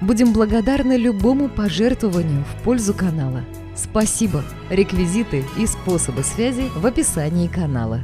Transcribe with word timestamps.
Будем 0.00 0.32
благодарны 0.32 0.96
любому 0.96 1.50
пожертвованию 1.50 2.42
в 2.44 2.64
пользу 2.64 2.94
канала. 2.94 3.42
Спасибо! 3.76 4.42
Реквизиты 4.70 5.44
и 5.58 5.66
способы 5.66 6.22
связи 6.22 6.70
в 6.74 6.86
описании 6.86 7.48
канала. 7.48 8.00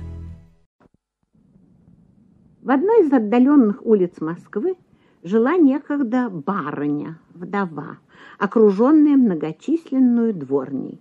В 2.61 2.71
одной 2.71 3.07
из 3.07 3.11
отдаленных 3.11 3.87
улиц 3.87 4.21
Москвы 4.21 4.75
жила 5.23 5.57
некогда 5.57 6.29
барыня, 6.29 7.19
вдова, 7.33 7.97
окруженная 8.39 9.17
многочисленную 9.17 10.35
дворней. 10.35 11.01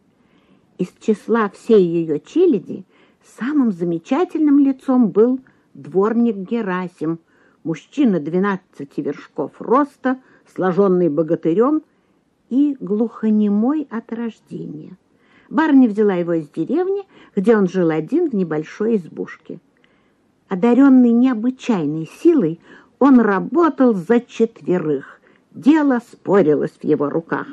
Из 0.77 0.93
числа 1.01 1.49
всей 1.49 1.85
ее 1.85 2.21
челяди 2.21 2.85
самым 3.37 3.73
замечательным 3.73 4.59
лицом 4.59 5.09
был 5.09 5.41
дворник 5.73 6.37
Герасим, 6.37 7.19
мужчина 7.65 8.21
двенадцати 8.21 9.01
вершков 9.01 9.51
роста, 9.59 10.21
сложенный 10.53 11.09
богатырем 11.09 11.83
и 12.49 12.77
глухонемой 12.79 13.87
от 13.89 14.11
рождения. 14.11 14.97
Барыня 15.49 15.87
взяла 15.87 16.13
его 16.13 16.33
из 16.33 16.49
деревни, 16.49 17.03
где 17.35 17.55
он 17.55 17.67
жил 17.67 17.89
один 17.89 18.29
в 18.29 18.35
небольшой 18.35 18.97
избушке. 18.97 19.59
Одаренный 20.47 21.11
необычайной 21.11 22.07
силой, 22.21 22.59
он 22.99 23.19
работал 23.19 23.93
за 23.93 24.19
четверых. 24.21 25.19
Дело 25.51 25.99
спорилось 26.11 26.71
в 26.71 26.83
его 26.83 27.09
руках. 27.09 27.47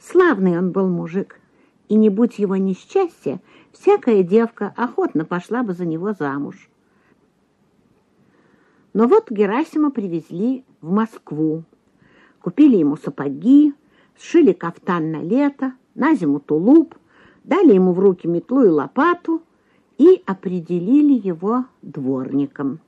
Славный 0.00 0.58
он 0.58 0.70
был 0.70 0.88
мужик, 0.88 1.40
и 1.88 1.94
не 1.96 2.10
будь 2.10 2.38
его 2.38 2.56
несчастья, 2.56 3.40
всякая 3.72 4.22
девка 4.22 4.72
охотно 4.76 5.24
пошла 5.24 5.62
бы 5.62 5.72
за 5.72 5.84
него 5.84 6.12
замуж. 6.12 6.68
Но 8.92 9.06
вот 9.08 9.30
Герасима 9.30 9.90
привезли 9.90 10.64
в 10.80 10.90
Москву. 10.90 11.64
Купили 12.46 12.76
ему 12.76 12.96
сапоги, 12.96 13.74
сшили 14.16 14.52
кафтан 14.52 15.10
на 15.10 15.20
лето, 15.20 15.72
на 15.96 16.14
зиму 16.14 16.38
тулуп, 16.38 16.94
дали 17.42 17.74
ему 17.74 17.92
в 17.92 17.98
руки 17.98 18.28
метлу 18.28 18.62
и 18.62 18.68
лопату 18.68 19.42
и 19.98 20.22
определили 20.26 21.14
его 21.14 21.64
дворником. 21.82 22.78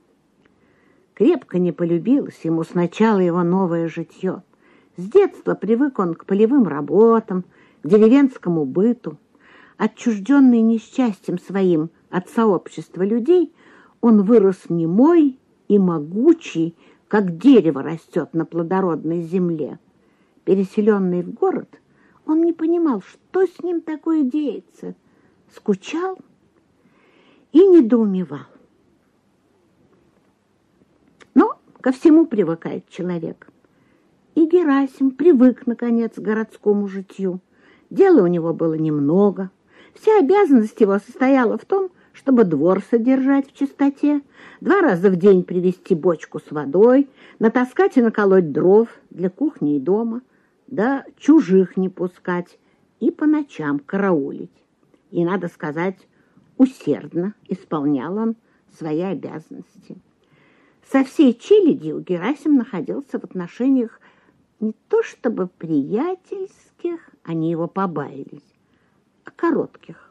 Крепко 1.13 1.59
не 1.59 1.73
полюбилось 1.73 2.39
ему 2.43 2.63
сначала 2.63 3.19
его 3.19 3.43
новое 3.43 3.89
житье. 3.89 4.43
С 4.95 5.03
детства 5.03 5.55
привык 5.55 5.99
он 5.99 6.13
к 6.13 6.23
полевым 6.23 6.65
работам, 6.65 7.43
к 7.83 7.87
деревенскому 7.89 8.63
быту. 8.63 9.17
Отчужденный 9.75 10.61
несчастьем 10.61 11.37
своим 11.37 11.89
от 12.09 12.29
сообщества 12.29 13.01
людей, 13.01 13.53
он 13.99 14.21
вырос 14.21 14.69
немой 14.69 15.37
и 15.67 15.77
могучий, 15.77 16.77
как 17.09 17.37
дерево 17.37 17.81
растет 17.83 18.33
на 18.33 18.45
плодородной 18.45 19.23
земле 19.23 19.79
переселенный 20.45 21.23
в 21.23 21.33
город, 21.33 21.67
он 22.25 22.43
не 22.43 22.53
понимал, 22.53 23.01
что 23.01 23.45
с 23.45 23.61
ним 23.61 23.81
такое 23.81 24.23
деется, 24.23 24.95
скучал 25.53 26.17
и 27.51 27.67
недоумевал. 27.67 28.47
Но 31.33 31.59
ко 31.81 31.91
всему 31.91 32.25
привыкает 32.25 32.87
человек. 32.89 33.47
И 34.35 34.45
Герасим 34.45 35.11
привык, 35.11 35.65
наконец, 35.65 36.13
к 36.15 36.19
городскому 36.19 36.87
житью. 36.87 37.39
Дела 37.89 38.21
у 38.21 38.27
него 38.27 38.53
было 38.53 38.75
немного. 38.75 39.49
Вся 39.95 40.19
обязанность 40.19 40.79
его 40.79 40.99
состояла 40.99 41.57
в 41.57 41.65
том, 41.65 41.89
чтобы 42.19 42.43
двор 42.43 42.81
содержать 42.81 43.47
в 43.49 43.57
чистоте, 43.57 44.21
два 44.59 44.81
раза 44.81 45.09
в 45.09 45.15
день 45.15 45.43
привезти 45.43 45.95
бочку 45.95 46.39
с 46.39 46.51
водой, 46.51 47.07
натаскать 47.39 47.95
и 47.95 48.01
наколоть 48.01 48.51
дров 48.51 48.89
для 49.09 49.29
кухни 49.29 49.77
и 49.77 49.79
дома, 49.79 50.21
да 50.67 51.05
чужих 51.17 51.77
не 51.77 51.87
пускать 51.87 52.59
и 52.99 53.09
по 53.09 53.25
ночам 53.25 53.79
караулить. 53.79 54.51
И, 55.11 55.23
надо 55.23 55.47
сказать, 55.47 55.95
усердно 56.57 57.35
исполнял 57.47 58.17
он 58.17 58.35
свои 58.77 59.01
обязанности. 59.01 59.97
Со 60.91 61.05
всей 61.05 61.33
челядью 61.33 62.01
Герасим 62.01 62.57
находился 62.57 63.17
в 63.17 63.23
отношениях 63.23 64.01
не 64.59 64.75
то 64.89 65.03
чтобы 65.03 65.47
приятельских, 65.47 67.11
они 67.23 67.49
его 67.49 67.67
побаялись, 67.67 68.55
а 69.23 69.31
коротких. 69.31 70.08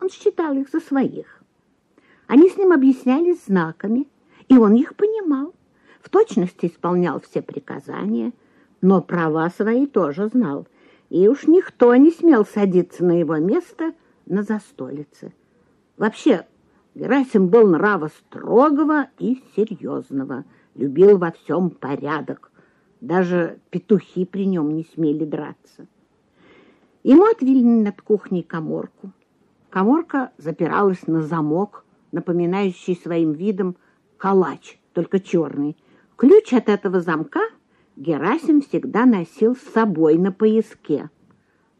Он 0.00 0.10
считал 0.10 0.54
их 0.54 0.68
за 0.70 0.80
своих. 0.80 1.42
Они 2.26 2.48
с 2.48 2.56
ним 2.56 2.72
объяснялись 2.72 3.44
знаками, 3.46 4.06
и 4.48 4.56
он 4.56 4.74
их 4.74 4.94
понимал, 4.96 5.54
в 6.00 6.10
точности 6.10 6.66
исполнял 6.66 7.20
все 7.20 7.42
приказания– 7.42 8.32
но 8.80 9.02
права 9.02 9.50
свои 9.50 9.86
тоже 9.86 10.28
знал, 10.28 10.66
и 11.10 11.28
уж 11.28 11.46
никто 11.46 11.94
не 11.96 12.10
смел 12.10 12.44
садиться 12.44 13.04
на 13.04 13.18
его 13.18 13.36
место 13.36 13.92
на 14.26 14.42
застолице. 14.42 15.32
Вообще, 15.96 16.46
Герасим 16.94 17.48
был 17.48 17.66
нрава 17.68 18.08
строгого 18.08 19.08
и 19.18 19.42
серьезного, 19.56 20.44
любил 20.74 21.18
во 21.18 21.32
всем 21.32 21.70
порядок. 21.70 22.52
Даже 23.00 23.58
петухи 23.70 24.24
при 24.24 24.46
нем 24.46 24.74
не 24.74 24.84
смели 24.84 25.24
драться. 25.24 25.86
Ему 27.02 27.24
отвели 27.24 27.62
над 27.62 28.02
кухней 28.02 28.42
коморку. 28.42 29.12
Коморка 29.70 30.32
запиралась 30.38 31.06
на 31.06 31.22
замок, 31.22 31.84
напоминающий 32.12 32.96
своим 32.96 33.32
видом 33.32 33.76
калач, 34.16 34.78
только 34.94 35.20
черный. 35.20 35.76
Ключ 36.16 36.52
от 36.52 36.68
этого 36.68 37.00
замка 37.00 37.40
Герасим 37.96 38.62
всегда 38.62 39.04
носил 39.04 39.54
с 39.56 39.60
собой 39.60 40.16
на 40.16 40.32
пояске. 40.32 41.10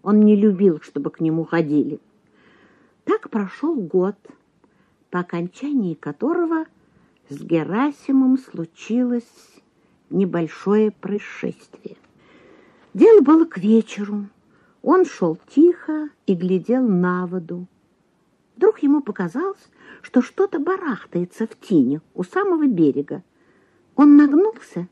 Он 0.02 0.20
не 0.20 0.36
любил, 0.36 0.80
чтобы 0.82 1.10
к 1.10 1.20
нему 1.20 1.44
ходили. 1.44 2.00
Так 3.04 3.30
прошел 3.30 3.74
год, 3.74 4.16
по 5.10 5.20
окончании 5.20 5.94
которого 5.94 6.66
с 7.30 7.40
Герасимом 7.42 8.36
случилось 8.36 9.24
небольшое 10.10 10.90
происшествие. 10.90 11.96
Дело 12.92 13.22
было 13.22 13.44
к 13.44 13.58
вечеру. 13.58 14.26
Он 14.82 15.04
шел 15.04 15.38
тихо 15.54 16.10
и 16.26 16.34
глядел 16.34 16.86
на 16.86 17.26
воду. 17.26 17.66
Вдруг 18.58 18.80
ему 18.80 19.02
показалось, 19.02 19.70
что 20.02 20.20
что-то 20.20 20.58
барахтается 20.58 21.46
в 21.46 21.56
тине 21.60 22.00
у 22.14 22.24
самого 22.24 22.66
берега. 22.66 23.22
Он 23.94 24.16
нагнулся 24.16 24.88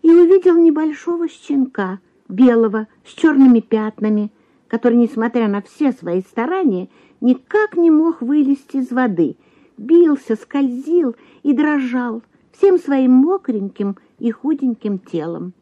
и 0.00 0.10
увидел 0.10 0.56
небольшого 0.56 1.28
щенка, 1.28 2.00
белого, 2.30 2.88
с 3.04 3.10
черными 3.10 3.60
пятнами, 3.60 4.32
который, 4.66 4.96
несмотря 4.96 5.46
на 5.48 5.60
все 5.60 5.92
свои 5.92 6.22
старания, 6.22 6.88
никак 7.20 7.76
не 7.76 7.90
мог 7.90 8.22
вылезти 8.22 8.78
из 8.78 8.90
воды, 8.90 9.36
бился, 9.76 10.34
скользил 10.34 11.14
и 11.42 11.52
дрожал 11.52 12.22
всем 12.52 12.78
своим 12.78 13.10
мокреньким 13.12 13.98
и 14.20 14.30
худеньким 14.30 14.98
телом. 14.98 15.52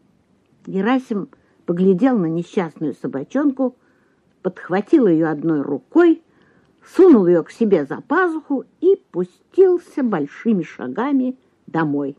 Герасим 0.66 1.28
поглядел 1.66 2.16
на 2.16 2.26
несчастную 2.26 2.94
собачонку, 2.94 3.74
подхватил 4.40 5.08
ее 5.08 5.26
одной 5.26 5.62
рукой, 5.62 6.22
сунул 6.94 7.26
ее 7.26 7.42
к 7.42 7.50
себе 7.50 7.84
за 7.84 8.00
пазуху 8.00 8.64
и 8.80 9.00
пустился 9.10 10.02
большими 10.02 10.62
шагами 10.62 11.36
домой. 11.66 12.16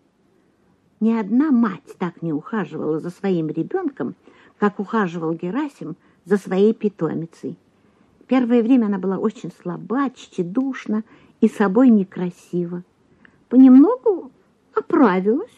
Ни 1.00 1.14
одна 1.14 1.52
мать 1.52 1.96
так 1.98 2.22
не 2.22 2.32
ухаживала 2.32 3.00
за 3.00 3.10
своим 3.10 3.50
ребенком, 3.50 4.16
как 4.60 4.80
ухаживал 4.80 5.34
Герасим 5.34 5.96
за 6.26 6.38
своей 6.38 6.74
питомицей. 6.74 7.58
Первое 8.28 8.62
время 8.62 8.86
она 8.86 9.00
была 9.00 9.18
очень 9.18 9.52
слаба, 9.62 10.10
тщедушна 10.12 11.04
и 11.42 11.50
собой 11.50 11.90
некрасива. 11.90 12.84
Понемногу 13.50 14.32
оправилась 14.74 15.56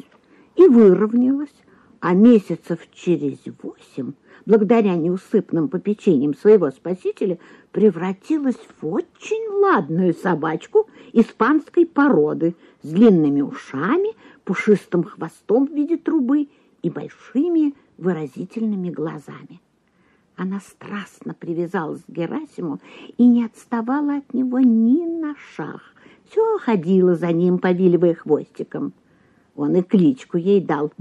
и 0.55 0.65
выровнялась, 0.67 1.53
а 2.03 2.13
месяцев 2.13 2.85
через 2.91 3.37
восемь, 3.61 4.11
благодаря 4.45 4.93
неусыпным 4.95 5.69
попечениям 5.69 6.35
своего 6.35 6.69
спасителя, 6.69 7.39
превратилась 7.71 8.59
в 8.81 8.85
очень 8.85 9.47
ладную 9.61 10.13
собачку 10.13 10.89
испанской 11.13 11.85
породы 11.85 12.55
с 12.81 12.89
длинными 12.89 13.39
ушами, 13.39 14.09
пушистым 14.43 15.05
хвостом 15.05 15.65
в 15.65 15.71
виде 15.71 15.95
трубы 15.95 16.49
и 16.81 16.89
большими 16.89 17.73
выразительными 17.97 18.89
глазами. 18.89 19.61
Она 20.35 20.59
страстно 20.59 21.33
привязалась 21.33 22.01
к 22.05 22.11
Герасиму 22.11 22.81
и 23.17 23.25
не 23.25 23.45
отставала 23.45 24.17
от 24.17 24.33
него 24.33 24.59
ни 24.59 25.05
на 25.05 25.37
шаг. 25.55 25.79
Все 26.29 26.57
ходила 26.57 27.15
за 27.15 27.31
ним, 27.31 27.59
повиливая 27.59 28.13
хвостиком. 28.13 28.91
Он 29.55 29.77
и 29.77 29.81
кличку 29.81 30.35
ей 30.35 30.59
дал. 30.59 30.91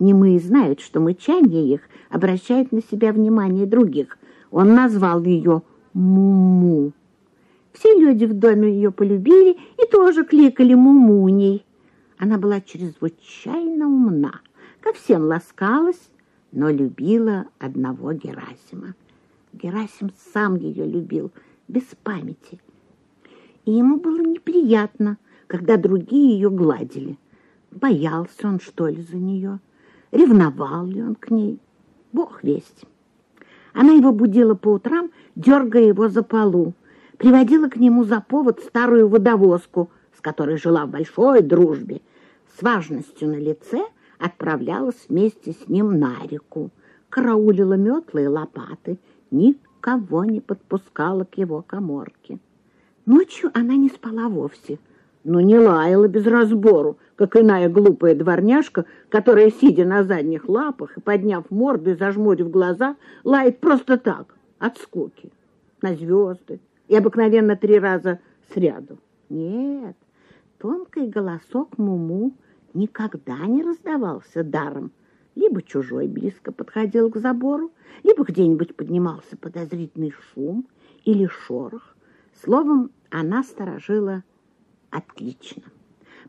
Немые 0.00 0.40
знают, 0.40 0.80
что 0.80 0.98
мычание 0.98 1.74
их 1.74 1.82
обращает 2.08 2.72
на 2.72 2.82
себя 2.82 3.12
внимание 3.12 3.66
других. 3.66 4.18
Он 4.50 4.74
назвал 4.74 5.22
ее 5.22 5.62
Муму. 5.92 6.92
Все 7.72 7.94
люди 7.94 8.24
в 8.24 8.32
доме 8.32 8.72
ее 8.72 8.92
полюбили 8.92 9.58
и 9.76 9.86
тоже 9.92 10.24
кликали 10.24 10.72
Мумуней. 10.72 11.66
Она 12.16 12.38
была 12.38 12.62
чрезвычайно 12.62 13.86
умна, 13.86 14.40
ко 14.80 14.94
всем 14.94 15.24
ласкалась, 15.24 16.10
но 16.50 16.70
любила 16.70 17.46
одного 17.58 18.14
Герасима. 18.14 18.94
Герасим 19.52 20.12
сам 20.32 20.56
ее 20.56 20.86
любил, 20.86 21.30
без 21.68 21.84
памяти. 22.02 22.58
И 23.66 23.72
ему 23.72 23.98
было 23.98 24.20
неприятно, 24.20 25.18
когда 25.46 25.76
другие 25.76 26.34
ее 26.34 26.48
гладили. 26.48 27.18
Боялся 27.70 28.48
он, 28.48 28.60
что 28.60 28.88
ли, 28.88 29.02
за 29.02 29.16
нее? 29.16 29.60
Ревновал 30.12 30.86
ли 30.86 31.02
он 31.02 31.14
к 31.14 31.30
ней? 31.30 31.60
Бог 32.12 32.42
весть. 32.42 32.84
Она 33.72 33.92
его 33.92 34.12
будила 34.12 34.54
по 34.54 34.68
утрам, 34.68 35.10
дергая 35.36 35.84
его 35.84 36.08
за 36.08 36.22
полу, 36.22 36.74
приводила 37.16 37.68
к 37.68 37.76
нему 37.76 38.04
за 38.04 38.20
повод 38.20 38.60
старую 38.60 39.08
водовозку, 39.08 39.90
с 40.16 40.20
которой 40.20 40.56
жила 40.56 40.86
в 40.86 40.90
большой 40.90 41.42
дружбе, 41.42 42.00
с 42.56 42.62
важностью 42.62 43.28
на 43.28 43.36
лице 43.36 43.84
отправлялась 44.18 45.06
вместе 45.08 45.52
с 45.52 45.68
ним 45.68 45.98
на 45.98 46.16
реку, 46.28 46.70
караулила 47.08 47.74
метлы 47.74 48.24
и 48.24 48.26
лопаты, 48.26 48.98
никого 49.30 50.24
не 50.24 50.40
подпускала 50.40 51.24
к 51.24 51.38
его 51.38 51.62
коморке. 51.62 52.38
Ночью 53.06 53.50
она 53.54 53.76
не 53.76 53.88
спала 53.88 54.28
вовсе, 54.28 54.78
но 55.24 55.40
не 55.40 55.58
лаяла 55.58 56.08
без 56.08 56.26
разбору, 56.26 56.98
как 57.16 57.36
иная 57.36 57.68
глупая 57.68 58.14
дворняжка, 58.14 58.86
которая, 59.08 59.50
сидя 59.50 59.84
на 59.84 60.04
задних 60.04 60.48
лапах 60.48 60.96
и 60.96 61.00
подняв 61.00 61.50
морду 61.50 61.90
и 61.90 61.94
зажмурив 61.94 62.50
глаза, 62.50 62.96
лает 63.24 63.58
просто 63.60 63.98
так, 63.98 64.34
от 64.58 64.78
скуки, 64.78 65.30
на 65.82 65.94
звезды 65.94 66.60
и 66.88 66.96
обыкновенно 66.96 67.56
три 67.56 67.78
раза 67.78 68.20
сряду. 68.52 68.98
Нет, 69.28 69.96
тонкий 70.58 71.06
голосок 71.06 71.78
Муму 71.78 72.32
никогда 72.74 73.36
не 73.46 73.62
раздавался 73.62 74.42
даром. 74.42 74.90
Либо 75.36 75.62
чужой 75.62 76.08
близко 76.08 76.50
подходил 76.50 77.10
к 77.10 77.16
забору, 77.16 77.70
либо 78.02 78.24
где-нибудь 78.24 78.74
поднимался 78.74 79.36
подозрительный 79.36 80.12
шум 80.12 80.66
или 81.04 81.26
шорох. 81.26 81.94
Словом, 82.42 82.90
она 83.10 83.42
сторожила 83.44 84.24
отлично. 84.90 85.62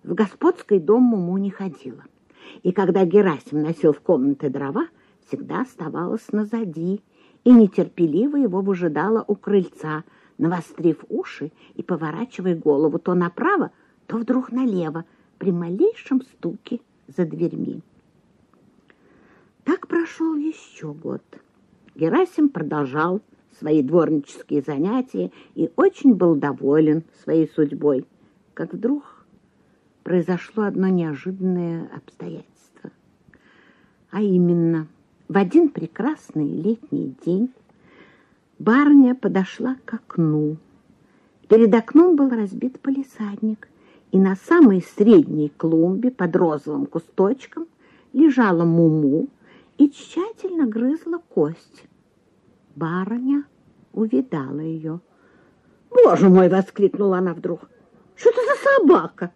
В 0.04 0.14
господский 0.14 0.80
дом 0.80 1.04
Муму 1.04 1.38
не 1.38 1.52
ходила. 1.52 2.04
И 2.64 2.72
когда 2.72 3.06
Герасим 3.06 3.62
носил 3.62 3.94
в 3.94 4.02
комнаты 4.02 4.50
дрова, 4.50 4.88
всегда 5.28 5.62
оставалась 5.62 6.32
назади 6.32 7.02
и 7.44 7.52
нетерпеливо 7.52 8.38
его 8.38 8.62
выжидала 8.62 9.24
у 9.28 9.36
крыльца, 9.36 10.04
навострив 10.38 11.04
уши 11.10 11.52
и 11.76 11.84
поворачивая 11.84 12.56
голову 12.56 13.00
то 13.00 13.14
направо, 13.14 13.72
то 14.08 14.18
вдруг 14.18 14.52
налево, 14.52 15.06
при 15.38 15.52
малейшем 15.52 16.22
стуке 16.22 16.80
за 17.08 17.26
дверьми. 17.26 17.82
Так 19.64 19.88
прошел 19.88 20.36
еще 20.36 20.94
год. 20.94 21.24
Герасим 21.96 22.50
продолжал 22.50 23.22
свои 23.60 23.82
дворнические 23.82 24.62
занятия 24.62 25.32
и 25.56 25.70
очень 25.76 26.14
был 26.14 26.36
доволен 26.36 27.04
своей 27.24 27.48
судьбой, 27.48 28.06
как 28.62 28.76
вдруг 28.76 29.26
произошло 30.04 30.66
одно 30.66 30.88
неожиданное 30.88 31.90
обстоятельство. 31.96 32.92
А 34.12 34.22
именно, 34.22 34.86
в 35.28 35.36
один 35.36 35.70
прекрасный 35.70 36.48
летний 36.48 37.16
день 37.26 37.50
барыня 38.60 39.16
подошла 39.16 39.78
к 39.84 39.96
окну. 39.96 40.58
Перед 41.50 41.74
окном 41.74 42.16
был 42.16 42.30
разбит 42.30 42.80
полисадник, 42.80 43.68
и 44.12 44.20
на 44.20 44.36
самой 44.36 44.84
средней 44.84 45.50
клумбе 45.50 46.12
под 46.12 46.36
розовым 46.36 46.86
кусточком 46.86 47.66
лежала 48.14 48.64
Муму 48.64 49.28
и 49.80 49.90
тщательно 49.90 50.68
грызла 50.68 51.18
кость. 51.18 51.86
Барыня 52.76 53.44
увидала 53.92 54.60
ее. 54.60 55.00
«Боже 55.90 56.30
мой!»— 56.30 56.48
воскликнула 56.50 57.18
она 57.18 57.34
вдруг. 57.34 57.71
«Что 58.22 58.30
это 58.30 58.42
за 58.46 58.70
собака?» 58.70 59.32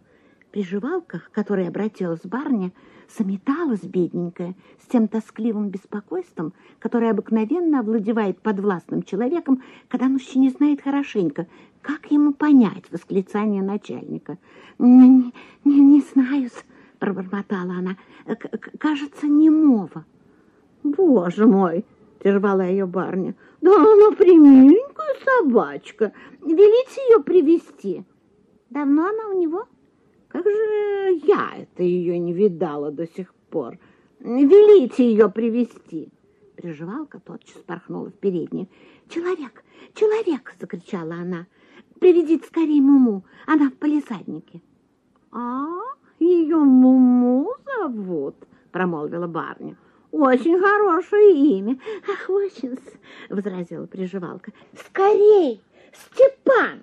приживалках, 0.51 1.31
к 1.31 1.33
которой 1.33 1.67
обратилась 1.67 2.21
барня, 2.23 2.71
заметалась 3.17 3.81
бедненькая 3.81 4.53
с 4.79 4.85
тем 4.85 5.07
тоскливым 5.07 5.69
беспокойством, 5.69 6.53
которое 6.77 7.09
обыкновенно 7.09 7.79
овладевает 7.79 8.39
подвластным 8.43 9.01
человеком, 9.01 9.63
когда 9.87 10.05
он 10.05 10.17
еще 10.17 10.37
не 10.37 10.51
знает 10.51 10.81
хорошенько, 10.83 11.47
как 11.81 12.11
ему 12.11 12.31
понять 12.31 12.83
восклицание 12.91 13.63
начальника. 13.63 14.37
«Не, 14.77 15.33
не, 15.63 15.79
не 15.79 16.01
знаю 16.13 16.51
пробормотала 16.99 17.73
она,— 17.79 17.97
«кажется, 18.77 19.25
немого». 19.25 20.05
«Боже 20.83 21.47
мой!»— 21.47 21.85
прервала 22.19 22.61
ее 22.61 22.85
барня. 22.85 23.33
«Да 23.61 23.71
она 23.75 24.11
примиленькая 24.11 25.15
собачка. 25.25 26.13
Велите 26.43 27.01
ее 27.09 27.23
привести 27.23 28.05
Давно 28.69 29.07
она 29.07 29.29
у 29.29 29.39
него?» 29.39 29.67
Как 30.35 30.43
же 30.43 31.21
я 31.23 31.53
это 31.55 31.81
ее 31.81 32.19
не 32.19 32.33
видала 32.33 32.91
до 32.91 33.07
сих 33.07 33.33
пор? 33.49 33.79
Велите 34.19 35.09
ее 35.09 35.29
привести. 35.29 36.09
Приживалка 36.57 37.21
тотчас 37.21 37.61
порхнула 37.61 38.09
в 38.09 38.15
переднюю. 38.15 38.67
«Человек! 39.07 39.63
Человек!»— 39.93 40.53
закричала 40.59 41.15
она. 41.15 41.47
«Приведите 42.01 42.45
скорее 42.45 42.81
Муму, 42.81 43.23
она 43.47 43.69
в 43.69 43.75
полисаднике». 43.75 44.61
«А, 45.31 45.67
ее 46.19 46.57
Муму 46.57 47.53
зовут?»— 47.63 48.35
промолвила 48.73 49.27
барня. 49.27 49.77
«Очень 50.11 50.59
хорошее 50.59 51.33
имя». 51.59 51.79
«Ах, 52.11 52.29
очень!»— 52.29 52.77
возразила 53.29 53.85
приживалка. 53.85 54.51
«Скорей! 54.73 55.61
Степан!» 55.93 56.81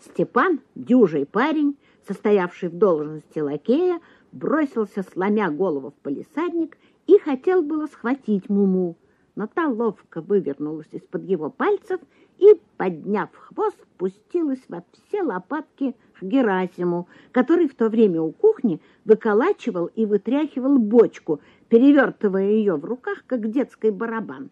Степан, 0.00 0.60
дюжий 0.74 1.26
парень, 1.26 1.76
состоявший 2.06 2.70
в 2.70 2.74
должности 2.78 3.38
лакея, 3.38 4.00
бросился, 4.32 5.02
сломя 5.02 5.50
голову 5.50 5.90
в 5.90 6.02
полисадник, 6.02 6.78
и 7.06 7.18
хотел 7.18 7.62
было 7.62 7.86
схватить 7.86 8.48
Муму, 8.48 8.96
но 9.34 9.46
та 9.46 9.68
ловко 9.68 10.20
вывернулась 10.20 10.88
из-под 10.92 11.24
его 11.24 11.50
пальцев 11.50 12.00
и, 12.38 12.60
подняв 12.76 13.28
хвост, 13.34 13.76
пустилась 13.98 14.62
во 14.68 14.82
все 14.92 15.22
лопатки 15.22 15.94
к 16.18 16.22
Герасиму, 16.22 17.08
который 17.32 17.68
в 17.68 17.74
то 17.74 17.88
время 17.88 18.22
у 18.22 18.32
кухни 18.32 18.80
выколачивал 19.04 19.86
и 19.86 20.06
вытряхивал 20.06 20.78
бочку, 20.78 21.40
перевертывая 21.68 22.50
ее 22.50 22.76
в 22.76 22.84
руках, 22.84 23.24
как 23.26 23.50
детский 23.50 23.90
барабан. 23.90 24.50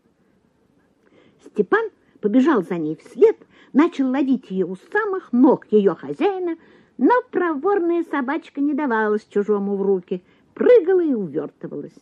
Степан 1.45 1.90
побежал 2.21 2.62
за 2.62 2.76
ней 2.76 2.97
вслед, 2.97 3.37
начал 3.73 4.09
ловить 4.09 4.51
ее 4.51 4.67
у 4.67 4.77
самых 4.93 5.33
ног 5.33 5.67
ее 5.71 5.95
хозяина, 5.95 6.57
но 6.97 7.13
проворная 7.31 8.05
собачка 8.11 8.61
не 8.61 8.75
давалась 8.75 9.27
чужому 9.29 9.77
в 9.77 9.83
руки, 9.83 10.23
прыгала 10.55 11.03
и 11.03 11.15
увертывалась. 11.15 11.95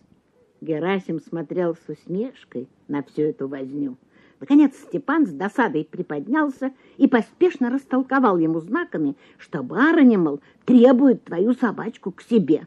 Герасим 0.61 1.21
смотрел 1.21 1.75
с 1.75 1.89
усмешкой 1.89 2.69
на 2.89 3.03
всю 3.03 3.23
эту 3.23 3.47
возню. 3.47 3.97
Наконец 4.41 4.75
Степан 4.75 5.27
с 5.27 5.31
досадой 5.31 5.87
приподнялся 5.91 6.73
и 6.99 7.07
поспешно 7.07 7.71
растолковал 7.71 8.39
ему 8.39 8.61
знаками, 8.61 9.17
что 9.39 9.63
барыня, 9.63 10.19
мол, 10.19 10.41
требует 10.65 11.25
твою 11.25 11.55
собачку 11.55 12.13
к 12.13 12.23
себе. 12.23 12.67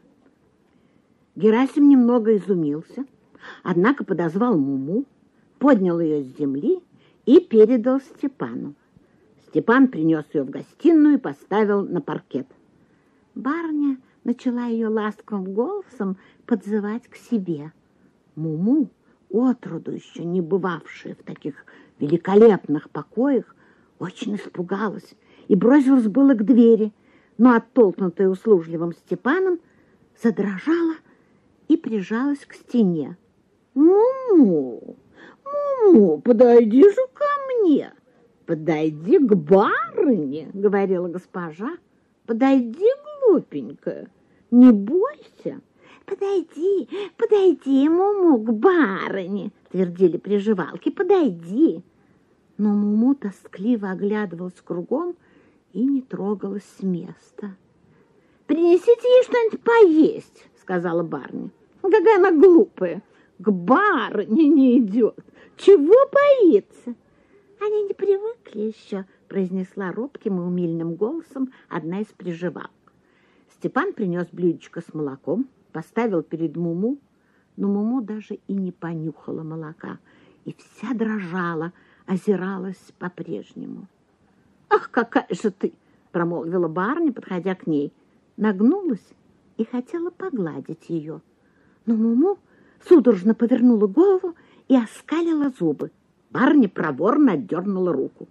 Герасим 1.36 1.88
немного 1.88 2.36
изумился, 2.36 3.04
однако 3.62 4.04
подозвал 4.04 4.58
Муму, 4.58 5.04
поднял 5.58 6.00
ее 6.00 6.22
с 6.22 6.36
земли 6.38 6.80
и 7.24 7.40
передал 7.40 8.00
Степану. 8.00 8.74
Степан 9.50 9.88
принес 9.88 10.24
ее 10.32 10.44
в 10.44 10.50
гостиную 10.50 11.16
и 11.16 11.20
поставил 11.20 11.84
на 11.84 12.00
паркет. 12.00 12.46
Барыня 13.34 13.98
начала 14.22 14.66
ее 14.66 14.86
ласковым 14.86 15.52
голосом 15.52 16.18
подзывать 16.46 17.08
к 17.08 17.16
себе. 17.16 17.72
Муму, 18.36 18.90
отроду 19.28 19.90
еще 19.90 20.24
не 20.24 20.40
бывавшая 20.40 21.16
в 21.16 21.24
таких 21.24 21.64
великолепных 21.98 22.90
покоях, 22.90 23.56
очень 23.98 24.36
испугалась 24.36 25.16
и 25.48 25.56
бросилась 25.56 26.06
было 26.06 26.34
к 26.34 26.44
двери, 26.44 26.92
но, 27.36 27.56
оттолкнутая 27.56 28.28
услужливым 28.28 28.92
Степаном, 28.92 29.58
задрожала 30.22 30.94
и 31.66 31.76
прижалась 31.76 32.46
к 32.46 32.54
стене. 32.54 33.16
«Муму! 33.74 34.96
Ну, 35.82 36.18
подойди 36.18 36.84
же 36.84 37.06
ко 37.14 37.24
мне, 37.48 37.92
подойди 38.50 39.16
к 39.20 39.32
барыне, 39.36 40.50
говорила 40.52 41.06
госпожа. 41.06 41.76
Подойди, 42.26 42.88
глупенькая, 43.22 44.08
не 44.50 44.72
бойся. 44.72 45.60
Подойди, 46.04 46.88
подойди, 47.16 47.88
Муму, 47.88 48.38
к 48.38 48.52
барыне, 48.52 49.52
твердили 49.70 50.16
приживалки, 50.16 50.90
подойди. 50.90 51.84
Но 52.58 52.70
Муму 52.70 53.14
тоскливо 53.14 53.92
оглядывалась 53.92 54.60
кругом 54.64 55.14
и 55.72 55.84
не 55.86 56.02
трогалась 56.02 56.66
с 56.76 56.82
места. 56.82 57.54
«Принесите 58.48 58.90
ей 58.90 59.22
что-нибудь 59.22 59.60
поесть»,— 59.60 60.48
сказала 60.60 61.04
барыня. 61.04 61.50
«Какая 61.82 62.16
она 62.16 62.32
глупая, 62.32 63.00
к 63.38 63.48
барыне 63.48 64.48
не 64.48 64.78
идет. 64.80 65.20
Чего 65.56 65.94
боится?» 66.12 66.96
«Они 67.60 67.82
не 67.82 67.92
привыкли 67.92 68.60
еще»,— 68.60 69.04
произнесла 69.28 69.92
робким 69.92 70.38
и 70.38 70.40
умильным 70.40 70.94
голосом 70.94 71.52
одна 71.68 72.00
из 72.00 72.06
приживалок. 72.06 72.70
Степан 73.50 73.92
принес 73.92 74.28
блюдечко 74.32 74.80
с 74.80 74.94
молоком, 74.94 75.46
поставил 75.72 76.22
перед 76.22 76.56
Муму, 76.56 76.98
но 77.58 77.68
Муму 77.68 78.00
даже 78.00 78.38
и 78.48 78.54
не 78.54 78.72
понюхала 78.72 79.42
молока, 79.42 79.98
и 80.46 80.54
вся 80.54 80.94
дрожала, 80.94 81.74
озиралась 82.06 82.92
по-прежнему. 82.98 83.88
«Ах, 84.70 84.90
какая 84.90 85.26
же 85.30 85.50
ты!»— 85.50 85.74
промолвила 86.12 86.68
барыня, 86.68 87.12
подходя 87.12 87.54
к 87.54 87.66
ней. 87.66 87.92
Нагнулась 88.38 89.06
и 89.58 89.66
хотела 89.66 90.08
погладить 90.10 90.88
ее. 90.88 91.20
Но 91.84 91.94
Муму 91.94 92.38
судорожно 92.88 93.34
повернула 93.34 93.86
голову 93.86 94.34
и 94.68 94.76
оскалила 94.76 95.50
зубы. 95.50 95.90
Барыня 96.30 96.68
проворно 96.68 97.32
отдернула 97.32 97.92
руку. 97.92 98.28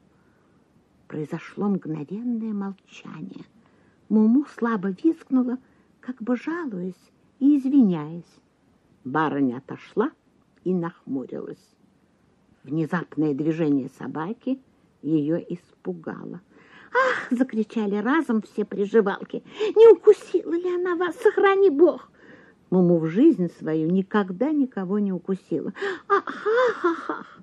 Произошло 1.07 1.67
мгновенное 1.67 2.53
молчание. 2.53 3.45
Муму 4.07 4.45
слабо 4.57 4.95
вискнула, 5.03 5.57
как 5.99 6.21
бы 6.21 6.37
жалуясь 6.37 7.11
и 7.39 7.57
извиняясь. 7.57 8.39
Барыня 9.03 9.57
отошла 9.57 10.11
и 10.63 10.73
нахмурилась. 10.73 11.75
Внезапное 12.63 13.33
движение 13.33 13.89
собаки 13.89 14.61
ее 15.01 15.45
испугало. 15.53 16.41
«Ах!»— 16.91 17.27
закричали 17.31 17.95
разом 17.95 18.41
все 18.41 18.65
приживалки. 18.65 19.43
«Не 19.75 19.91
укусила 19.93 20.53
ли 20.53 20.75
она 20.75 20.95
вас? 20.95 21.15
Сохрани 21.17 21.69
Бог!» 21.69 22.11
Муму 22.69 22.99
в 22.99 23.07
жизнь 23.07 23.49
свою 23.57 23.89
никогда 23.89 24.51
никого 24.51 24.99
не 24.99 25.11
укусила. 25.11 25.73
«Ах-ах-ах!» 26.07 27.39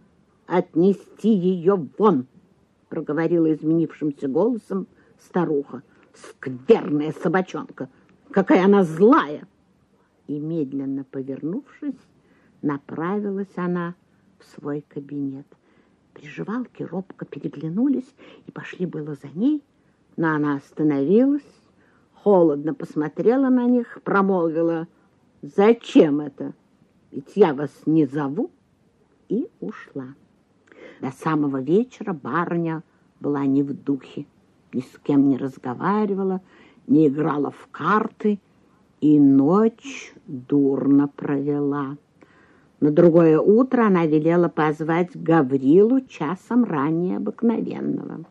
«Отнести 0.46 1.28
ее 1.28 1.74
вон!»— 1.98 2.26
проговорила 2.88 3.52
изменившимся 3.52 4.28
голосом 4.28 4.86
старуха. 5.18 5.82
«Скверная 6.14 7.12
собачонка! 7.12 7.88
Какая 8.30 8.64
она 8.64 8.84
злая!» 8.84 9.46
И, 10.28 10.38
медленно 10.38 11.04
повернувшись, 11.04 11.98
направилась 12.62 13.52
она 13.56 13.94
в 14.38 14.44
свой 14.44 14.84
кабинет. 14.88 15.46
Приживалки 16.14 16.82
робко 16.82 17.26
переглянулись 17.26 18.14
и 18.46 18.50
пошли 18.50 18.86
было 18.86 19.14
за 19.14 19.28
ней, 19.34 19.62
но 20.16 20.34
она 20.34 20.56
остановилась, 20.56 21.42
холодно 22.14 22.72
посмотрела 22.72 23.48
на 23.50 23.66
них, 23.66 24.00
промолвила 24.02 24.88
«Зачем 25.42 26.20
это? 26.20 26.54
Ведь 27.10 27.32
я 27.34 27.52
вас 27.52 27.70
не 27.84 28.06
зову» 28.06 28.50
и 29.28 29.48
ушла. 29.60 30.14
До 31.00 31.10
самого 31.10 31.60
вечера 31.60 32.12
барыня 32.12 32.82
была 33.20 33.44
не 33.44 33.62
в 33.62 33.72
духе, 33.74 34.26
ни 34.72 34.80
с 34.80 34.98
кем 35.02 35.28
не 35.28 35.36
разговаривала, 35.36 36.40
не 36.86 37.08
играла 37.08 37.50
в 37.50 37.68
карты 37.70 38.38
и 39.00 39.18
ночь 39.20 40.14
дурно 40.26 41.08
провела. 41.08 41.96
На 42.80 42.90
другое 42.90 43.38
утро 43.38 43.86
она 43.86 44.06
велела 44.06 44.48
позвать 44.48 45.10
Гаврилу 45.14 46.00
часом 46.02 46.64
ранее 46.64 47.18
обыкновенного. 47.18 48.24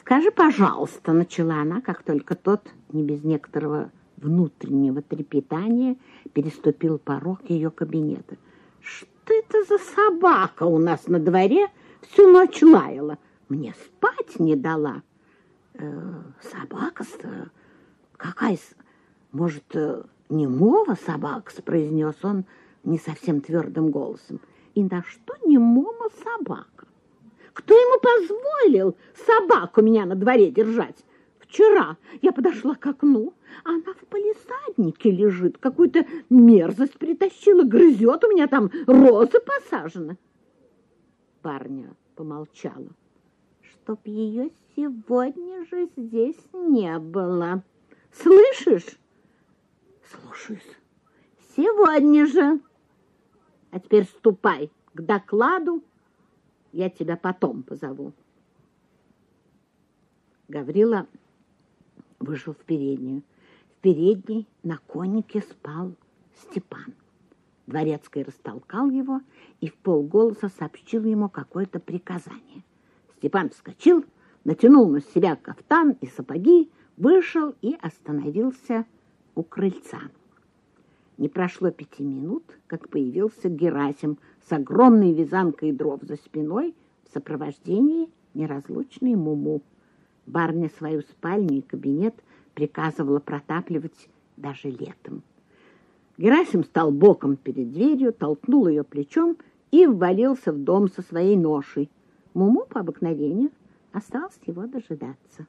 «Скажи, 0.00 0.30
пожалуйста»,— 0.30 1.12
начала 1.14 1.60
она, 1.60 1.80
как 1.80 2.02
только 2.02 2.34
тот, 2.34 2.62
не 2.92 3.02
без 3.02 3.22
некоторого 3.24 3.90
внутреннего 4.16 5.02
трепетания, 5.02 5.96
переступил 6.32 6.98
порог 6.98 7.40
ее 7.48 7.70
кабинета. 7.70 8.36
«Что 8.80 9.17
это 9.48 9.64
за 9.64 9.78
собака 9.78 10.64
у 10.64 10.78
нас 10.78 11.06
на 11.06 11.18
дворе 11.18 11.68
всю 12.02 12.30
ночь 12.30 12.62
лаяла? 12.62 13.18
Мне 13.48 13.74
спать 13.84 14.38
не 14.38 14.56
дала». 14.56 15.02
«Э, 15.74 16.22
«Собака-то? 16.40 17.50
Какая? 18.16 18.58
Может, 19.32 19.64
э, 19.74 20.02
немого 20.28 20.96
собака?»— 21.06 21.52
произнес 21.64 22.16
он,— 22.22 22.44
не 22.84 22.98
совсем 22.98 23.40
твердым 23.40 23.90
голосом. 23.90 24.40
И 24.74 24.82
на 24.82 25.02
что 25.02 25.34
немома 25.44 26.08
собака? 26.22 26.86
Кто 27.52 27.74
ему 27.74 28.00
позволил 28.00 28.96
собаку 29.26 29.82
меня 29.82 30.06
на 30.06 30.14
дворе 30.14 30.50
держать? 30.50 31.04
Вчера 31.48 31.96
я 32.20 32.32
подошла 32.32 32.74
к 32.74 32.86
окну, 32.86 33.32
она 33.64 33.94
в 33.94 34.06
палисаднике 34.06 35.10
лежит, 35.10 35.56
какую-то 35.56 36.04
мерзость 36.28 36.98
притащила, 36.98 37.62
грызет, 37.62 38.22
у 38.24 38.28
меня 38.30 38.46
там 38.48 38.70
роза 38.86 39.40
посажена. 39.40 40.16
Парня 41.40 41.96
помолчала. 42.16 42.90
Чтоб 43.62 43.98
ее 44.06 44.50
сегодня 44.76 45.64
же 45.64 45.88
здесь 45.96 46.36
не 46.52 46.98
было. 46.98 47.62
Слышишь? 48.12 48.98
Слушаюсь. 50.04 50.76
Сегодня 51.56 52.26
же. 52.26 52.60
А 53.70 53.80
теперь 53.80 54.04
ступай 54.04 54.70
к 54.92 55.00
докладу, 55.00 55.82
я 56.72 56.90
тебя 56.90 57.16
потом 57.16 57.62
позову. 57.62 58.12
Гаврила 60.48 61.06
вышел 62.18 62.52
в 62.52 62.64
переднюю. 62.64 63.22
В 63.70 63.80
передней 63.80 64.46
на 64.62 64.78
коннике 64.78 65.40
спал 65.40 65.94
Степан. 66.34 66.94
Дворецкий 67.66 68.22
растолкал 68.22 68.90
его 68.90 69.20
и 69.60 69.68
в 69.68 69.74
полголоса 69.76 70.48
сообщил 70.48 71.04
ему 71.04 71.28
какое-то 71.28 71.78
приказание. 71.80 72.62
Степан 73.16 73.50
вскочил, 73.50 74.04
натянул 74.44 74.88
на 74.88 75.00
себя 75.00 75.36
кафтан 75.36 75.96
и 76.00 76.06
сапоги, 76.06 76.70
вышел 76.96 77.54
и 77.60 77.76
остановился 77.80 78.86
у 79.34 79.42
крыльца. 79.42 79.98
Не 81.18 81.28
прошло 81.28 81.70
пяти 81.70 82.04
минут, 82.04 82.44
как 82.66 82.88
появился 82.88 83.48
Герасим 83.48 84.18
с 84.48 84.52
огромной 84.52 85.12
вязанкой 85.12 85.72
дров 85.72 86.00
за 86.02 86.16
спиной 86.16 86.74
в 87.04 87.12
сопровождении 87.12 88.08
неразлучной 88.34 89.14
Муму. 89.14 89.62
Барня 90.28 90.68
свою 90.76 91.00
спальню 91.00 91.58
и 91.58 91.62
кабинет 91.62 92.14
приказывала 92.54 93.18
протапливать 93.18 94.10
даже 94.36 94.68
летом. 94.68 95.22
Герасим 96.18 96.64
стал 96.64 96.90
боком 96.90 97.36
перед 97.36 97.72
дверью, 97.72 98.12
толкнул 98.12 98.68
ее 98.68 98.84
плечом 98.84 99.38
и 99.70 99.86
ввалился 99.86 100.52
в 100.52 100.58
дом 100.58 100.90
со 100.90 101.00
своей 101.00 101.36
ношей. 101.36 101.88
Муму 102.34 102.66
по 102.68 102.80
обыкновению 102.80 103.50
осталось 103.92 104.38
его 104.44 104.66
дожидаться. 104.66 105.46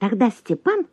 Тогда 0.00 0.30
Степан, 0.30 0.86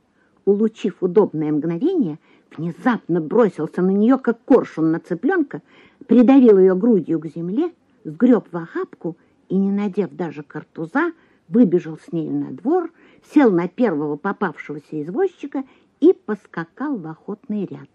улучив 0.46 1.02
удобное 1.02 1.52
мгновение, 1.52 2.20
внезапно 2.56 3.22
бросился 3.22 3.82
на 3.82 3.92
нее, 3.92 4.20
как 4.20 4.44
коршун 4.46 4.92
на 4.92 5.00
цыпленка, 5.00 5.64
придавил 6.06 6.60
ее 6.60 6.76
грудью 6.76 7.20
к 7.20 7.26
земле, 7.26 7.72
сгреб 8.04 8.48
в 8.52 8.58
охапку 8.58 9.18
и, 9.50 9.58
не 9.58 9.72
надев 9.72 10.12
даже 10.12 10.44
картуза, 10.44 11.12
выбежал 11.48 11.98
с 11.98 12.12
нею 12.12 12.34
на 12.34 12.52
двор, 12.52 12.92
сел 13.34 13.52
на 13.52 13.68
первого 13.68 14.16
попавшегося 14.16 15.02
извозчика 15.04 15.64
и 16.00 16.14
поскакал 16.14 16.98
в 16.98 17.08
охотный 17.08 17.66
ряд. 17.66 17.90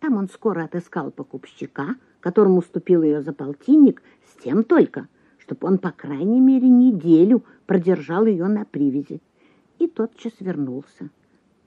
Там 0.00 0.16
он 0.16 0.28
скоро 0.28 0.64
отыскал 0.64 1.10
покупщика, 1.10 1.96
которому 2.20 2.58
уступил 2.58 3.02
ее 3.02 3.22
за 3.22 3.32
полтинник, 3.32 4.02
с 4.26 4.42
тем 4.42 4.64
только, 4.64 5.08
чтобы 5.38 5.66
он, 5.66 5.78
по 5.78 5.90
крайней 5.90 6.40
мере, 6.40 6.68
неделю 6.68 7.44
продержал 7.66 8.26
ее 8.26 8.46
на 8.46 8.64
привязи. 8.64 9.20
И 9.78 9.86
тотчас 9.86 10.32
вернулся 10.40 11.10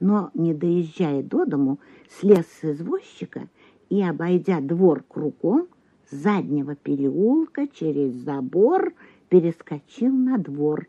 но, 0.02 0.32
не 0.34 0.54
доезжая 0.54 1.24
до 1.24 1.46
дому, 1.46 1.80
слез 2.10 2.46
с 2.60 2.66
извозчика 2.66 3.48
и, 3.90 4.04
обойдя 4.04 4.60
двор 4.60 5.04
кругом, 5.08 5.68
с 6.10 6.16
заднего 6.16 6.76
переулка 6.76 7.68
через 7.68 8.14
забор 8.16 8.94
перескочил 9.30 10.12
на 10.12 10.38
двор. 10.38 10.88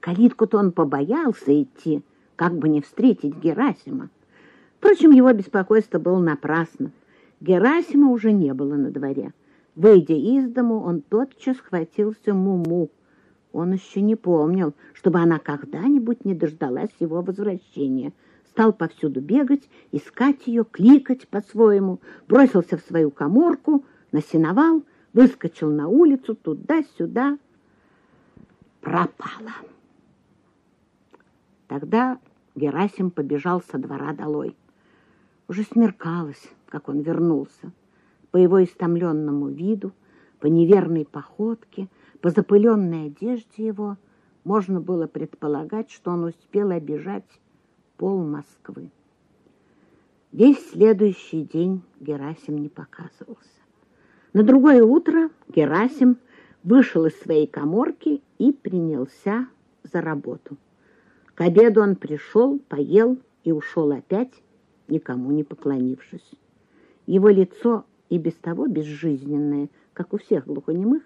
Калитку-то 0.00 0.58
он 0.58 0.72
побоялся 0.72 1.62
идти, 1.62 2.02
как 2.36 2.56
бы 2.56 2.68
не 2.68 2.80
встретить 2.80 3.36
Герасима. 3.36 4.10
Впрочем, 4.78 5.10
его 5.10 5.32
беспокойство 5.32 5.98
было 5.98 6.20
напрасно. 6.20 6.92
Герасима 7.40 8.10
уже 8.10 8.32
не 8.32 8.54
было 8.54 8.74
на 8.74 8.90
дворе. 8.90 9.32
Выйдя 9.74 10.14
из 10.14 10.48
дому, 10.50 10.82
он 10.82 11.02
тотчас 11.02 11.56
схватился 11.56 12.34
Муму. 12.34 12.90
Он 13.52 13.72
еще 13.72 14.00
не 14.00 14.16
помнил, 14.16 14.74
чтобы 14.92 15.20
она 15.20 15.38
когда-нибудь 15.38 16.24
не 16.24 16.34
дождалась 16.34 16.90
его 17.00 17.22
возвращения. 17.22 18.12
Стал 18.50 18.72
повсюду 18.72 19.20
бегать, 19.20 19.68
искать 19.92 20.46
ее, 20.46 20.64
кликать 20.64 21.28
по-своему, 21.28 22.00
бросился 22.28 22.76
в 22.76 22.82
свою 22.82 23.10
коморку, 23.10 23.84
насиновал, 24.12 24.82
выскочил 25.12 25.70
на 25.70 25.88
улицу, 25.88 26.34
туда-сюда. 26.34 27.38
Пропала. 28.80 29.54
Тогда 31.68 32.18
Герасим 32.54 33.10
побежал 33.10 33.62
со 33.62 33.78
двора 33.78 34.14
долой. 34.14 34.56
Уже 35.48 35.62
смеркалось, 35.62 36.50
как 36.66 36.88
он 36.88 37.00
вернулся. 37.00 37.72
По 38.30 38.38
его 38.38 38.62
истомленному 38.64 39.48
виду, 39.48 39.92
по 40.40 40.46
неверной 40.46 41.04
походке, 41.04 41.88
по 42.20 42.30
запыленной 42.30 43.06
одежде 43.06 43.66
его 43.66 43.96
можно 44.44 44.80
было 44.80 45.06
предполагать, 45.06 45.90
что 45.90 46.10
он 46.10 46.24
успел 46.24 46.70
обижать 46.70 47.28
пол 47.96 48.24
Москвы. 48.24 48.90
Весь 50.32 50.70
следующий 50.70 51.42
день 51.42 51.82
Герасим 52.00 52.58
не 52.58 52.68
показывался. 52.68 53.60
На 54.32 54.42
другое 54.42 54.82
утро 54.82 55.30
Герасим 55.48 56.18
вышел 56.62 57.06
из 57.06 57.18
своей 57.20 57.46
коморки 57.46 58.22
и 58.38 58.52
принялся 58.52 59.48
за 59.82 60.00
работу. 60.00 60.56
К 61.38 61.42
обеду 61.42 61.82
он 61.82 61.94
пришел, 61.94 62.58
поел 62.58 63.16
и 63.44 63.52
ушел 63.52 63.92
опять, 63.92 64.42
никому 64.88 65.30
не 65.30 65.44
поклонившись. 65.44 66.32
Его 67.06 67.28
лицо 67.28 67.84
и 68.08 68.18
без 68.18 68.32
того 68.32 68.66
безжизненное, 68.66 69.68
как 69.92 70.14
у 70.14 70.18
всех 70.18 70.48
глухонемых, 70.48 71.04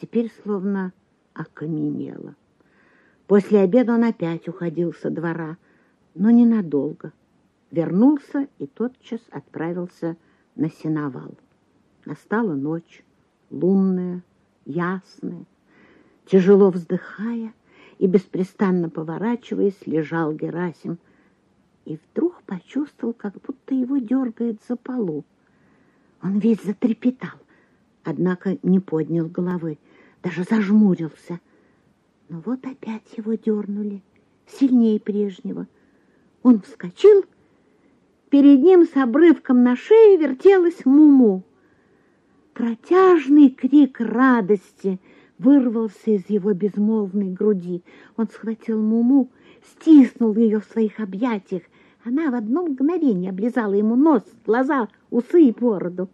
теперь 0.00 0.30
словно 0.44 0.92
окаменело. 1.34 2.36
После 3.26 3.58
обеда 3.58 3.94
он 3.94 4.04
опять 4.04 4.46
уходил 4.46 4.92
со 4.92 5.10
двора, 5.10 5.56
но 6.14 6.30
ненадолго. 6.30 7.12
Вернулся 7.72 8.46
и 8.60 8.68
тотчас 8.68 9.20
отправился 9.32 10.16
на 10.54 10.70
сеновал. 10.70 11.34
Настала 12.04 12.54
ночь, 12.54 13.02
лунная, 13.50 14.22
ясная. 14.64 15.44
Тяжело 16.26 16.70
вздыхая 16.70 17.52
и 18.02 18.08
беспрестанно 18.08 18.90
поворачиваясь, 18.90 19.78
лежал 19.86 20.32
Герасим 20.32 20.98
и 21.84 21.96
вдруг 21.96 22.42
почувствовал, 22.42 23.14
как 23.14 23.34
будто 23.34 23.76
его 23.76 23.98
дергает 23.98 24.60
за 24.68 24.74
полу. 24.74 25.24
Он 26.20 26.40
весь 26.40 26.60
затрепетал, 26.64 27.38
однако 28.02 28.58
не 28.64 28.80
поднял 28.80 29.28
головы, 29.28 29.78
даже 30.20 30.42
зажмурился. 30.42 31.38
Но 32.28 32.42
вот 32.44 32.66
опять 32.66 33.06
его 33.16 33.34
дернули, 33.34 34.02
сильнее 34.48 34.98
прежнего. 34.98 35.68
Он 36.42 36.60
вскочил, 36.60 37.24
перед 38.30 38.64
ним 38.64 38.84
с 38.84 38.96
обрывком 38.96 39.62
на 39.62 39.76
шее 39.76 40.16
вертелась 40.16 40.84
Муму. 40.84 41.44
Протяжный 42.52 43.50
крик 43.50 44.00
радости 44.00 44.98
вырвался 45.42 46.12
из 46.12 46.28
его 46.28 46.52
безмолвной 46.52 47.30
груди. 47.30 47.82
Он 48.16 48.28
схватил 48.28 48.80
Муму, 48.80 49.30
стиснул 49.62 50.34
ее 50.34 50.60
в 50.60 50.64
своих 50.64 51.00
объятиях 51.00 51.62
она 52.04 52.30
в 52.30 52.34
одно 52.34 52.66
мгновение 52.66 53.30
облизала 53.30 53.74
ему 53.74 53.94
нос, 53.94 54.24
глаза, 54.44 54.88
усы 55.10 55.44
и 55.44 55.52
бороду. 55.52 56.10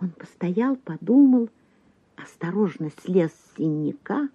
Он 0.00 0.10
постоял, 0.10 0.76
подумал, 0.76 1.50
осторожно 2.16 2.90
слез 3.02 3.30
с 3.30 3.56
синяка, 3.56 4.30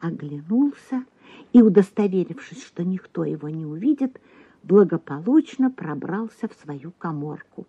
оглянулся 0.00 1.04
и, 1.52 1.60
удостоверившись, 1.60 2.64
что 2.64 2.82
никто 2.82 3.24
его 3.24 3.50
не 3.50 3.66
увидит, 3.66 4.20
благополучно 4.62 5.70
пробрался 5.70 6.48
в 6.48 6.54
свою 6.54 6.92
коморку. 6.92 7.66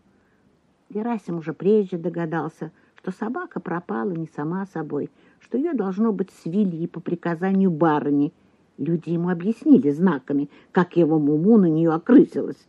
Герасим 0.89 1.39
уже 1.39 1.53
прежде 1.53 1.97
догадался, 1.97 2.71
что 2.95 3.11
собака 3.11 3.59
пропала 3.59 4.11
не 4.11 4.27
сама 4.27 4.65
собой, 4.67 5.09
что 5.43 5.57
ее, 5.57 5.73
должно 5.73 6.11
быть, 6.11 6.31
свели 6.31 6.87
по 6.87 6.99
приказанию 6.99 7.69
барыни— 7.69 8.33
Люди 8.77 9.11
ему 9.11 9.29
объяснили 9.29 9.91
знаками, 9.91 10.49
как 10.71 10.97
его 10.97 11.19
муму 11.19 11.57
на 11.57 11.67
нее 11.67 11.91
окрысилась, 11.91 12.67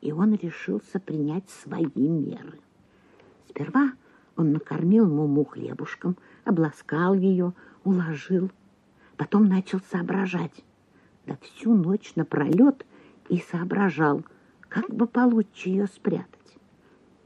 и 0.00 0.10
он 0.10 0.34
решился 0.34 0.98
принять 0.98 1.48
свои 1.48 2.08
меры. 2.08 2.58
Сперва 3.48 3.92
он 4.36 4.52
накормил 4.52 5.08
муму 5.08 5.44
хлебушком, 5.44 6.16
обласкал 6.44 7.14
ее, 7.14 7.52
уложил, 7.84 8.50
потом 9.16 9.46
начал 9.46 9.80
соображать. 9.90 10.64
Да 11.26 11.38
всю 11.40 11.72
ночь 11.74 12.14
напролет 12.16 12.84
и 13.28 13.38
соображал, 13.38 14.24
как 14.68 14.90
бы 14.90 15.06
получше 15.06 15.68
ее 15.68 15.86
спрятать. 15.86 16.26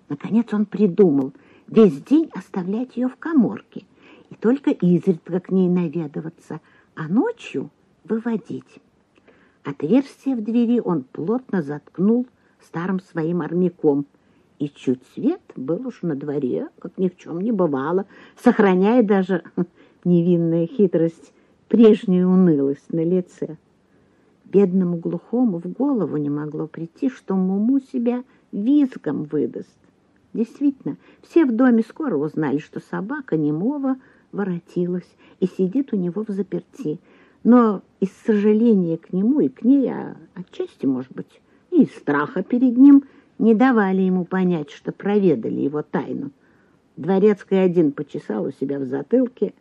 Наконец 0.08 0.52
он 0.52 0.66
придумал 0.66 1.32
весь 1.66 2.02
день 2.02 2.30
оставлять 2.34 2.96
ее 2.96 3.08
в 3.08 3.16
коморке 3.16 3.86
и 4.32 4.34
только 4.34 4.70
изредка 4.70 5.40
к 5.40 5.50
ней 5.50 5.68
наведываться, 5.68 6.60
а 6.94 7.06
ночью— 7.06 7.70
выводить. 8.04 8.80
Отверстие 9.62 10.36
в 10.36 10.42
двери 10.42 10.80
он 10.80 11.04
плотно 11.04 11.60
заткнул 11.60 12.26
старым 12.58 13.00
своим 13.00 13.42
армяком, 13.42 14.06
и 14.58 14.70
чуть 14.70 15.02
свет 15.14 15.42
был 15.54 15.86
уж 15.86 16.00
на 16.00 16.14
дворе, 16.14 16.68
как 16.78 16.96
ни 16.96 17.08
в 17.08 17.18
чем 17.18 17.42
не 17.42 17.52
бывало, 17.52 18.06
сохраняя 18.42 19.02
даже 19.02 19.44
невинная 20.04 20.66
хитрость, 20.66 21.34
прежнюю 21.68 22.30
унылость 22.30 22.90
на 22.90 23.04
лице. 23.04 23.58
Бедному 24.44 24.96
глухому 24.96 25.58
в 25.58 25.66
голову 25.66 26.16
не 26.16 26.30
могло 26.30 26.66
прийти, 26.66 27.10
что 27.10 27.34
Муму 27.34 27.80
себя 27.80 28.24
визгом 28.50 29.24
выдаст. 29.24 29.76
Действительно, 30.32 30.96
все 31.22 31.44
в 31.44 31.54
доме 31.54 31.82
скоро 31.82 32.16
узнали, 32.16 32.58
что 32.58 32.80
собака 32.80 33.36
немого 33.36 33.96
воротилась 34.32 35.16
и 35.40 35.46
сидит 35.46 35.92
у 35.92 35.96
него 35.96 36.24
в 36.24 36.30
заперти— 36.30 36.98
но 37.44 37.82
из 38.00 38.10
сожаления 38.24 38.96
к 38.96 39.12
нему 39.12 39.40
и 39.40 39.48
к 39.48 39.62
ней, 39.62 39.90
а 39.92 40.16
отчасти, 40.34 40.86
может 40.86 41.12
быть, 41.12 41.40
и 41.70 41.82
из 41.82 41.94
страха 41.94 42.42
перед 42.42 42.76
ним, 42.76 43.04
не 43.38 43.54
давали 43.54 44.02
ему 44.02 44.24
понять, 44.24 44.70
что 44.70 44.92
проведали 44.92 45.60
его 45.60 45.82
тайну. 45.82 46.30
Дворецкий 46.96 47.56
один 47.56 47.92
почесал 47.92 48.44
у 48.44 48.52
себя 48.52 48.78
в 48.78 48.84
затылке, 48.84 49.54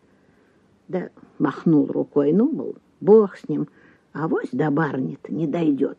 да 0.88 1.10
махнул 1.39 1.88
рукой, 1.88 2.34
ну, 2.34 2.51
мол, 2.51 2.75
бог 2.99 3.38
с 3.38 3.49
ним, 3.49 3.67
а 4.13 4.27
вось 4.27 4.49
до 4.51 4.69
барни-то 4.69 5.34
не 5.34 5.47
дойдет. 5.47 5.97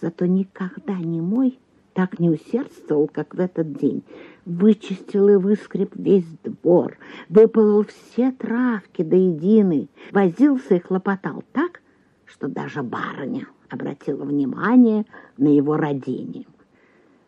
Зато 0.00 0.26
никогда 0.26 0.94
не 0.94 1.20
мой 1.20 1.58
так 1.92 2.18
не 2.18 2.30
усердствовал, 2.30 3.08
как 3.08 3.34
в 3.34 3.40
этот 3.40 3.74
день. 3.74 4.02
Вычистил 4.44 5.28
и 5.28 5.36
выскреб 5.36 5.92
весь 5.94 6.26
двор, 6.42 6.98
выпалол 7.28 7.84
все 7.84 8.32
травки 8.32 9.02
до 9.02 9.14
единой, 9.14 9.88
возился 10.10 10.74
и 10.74 10.80
хлопотал 10.80 11.44
так, 11.52 11.80
что 12.24 12.48
даже 12.48 12.82
барыня 12.82 13.46
обратила 13.68 14.24
внимание 14.24 15.06
на 15.36 15.48
его 15.48 15.76
родение. 15.76 16.46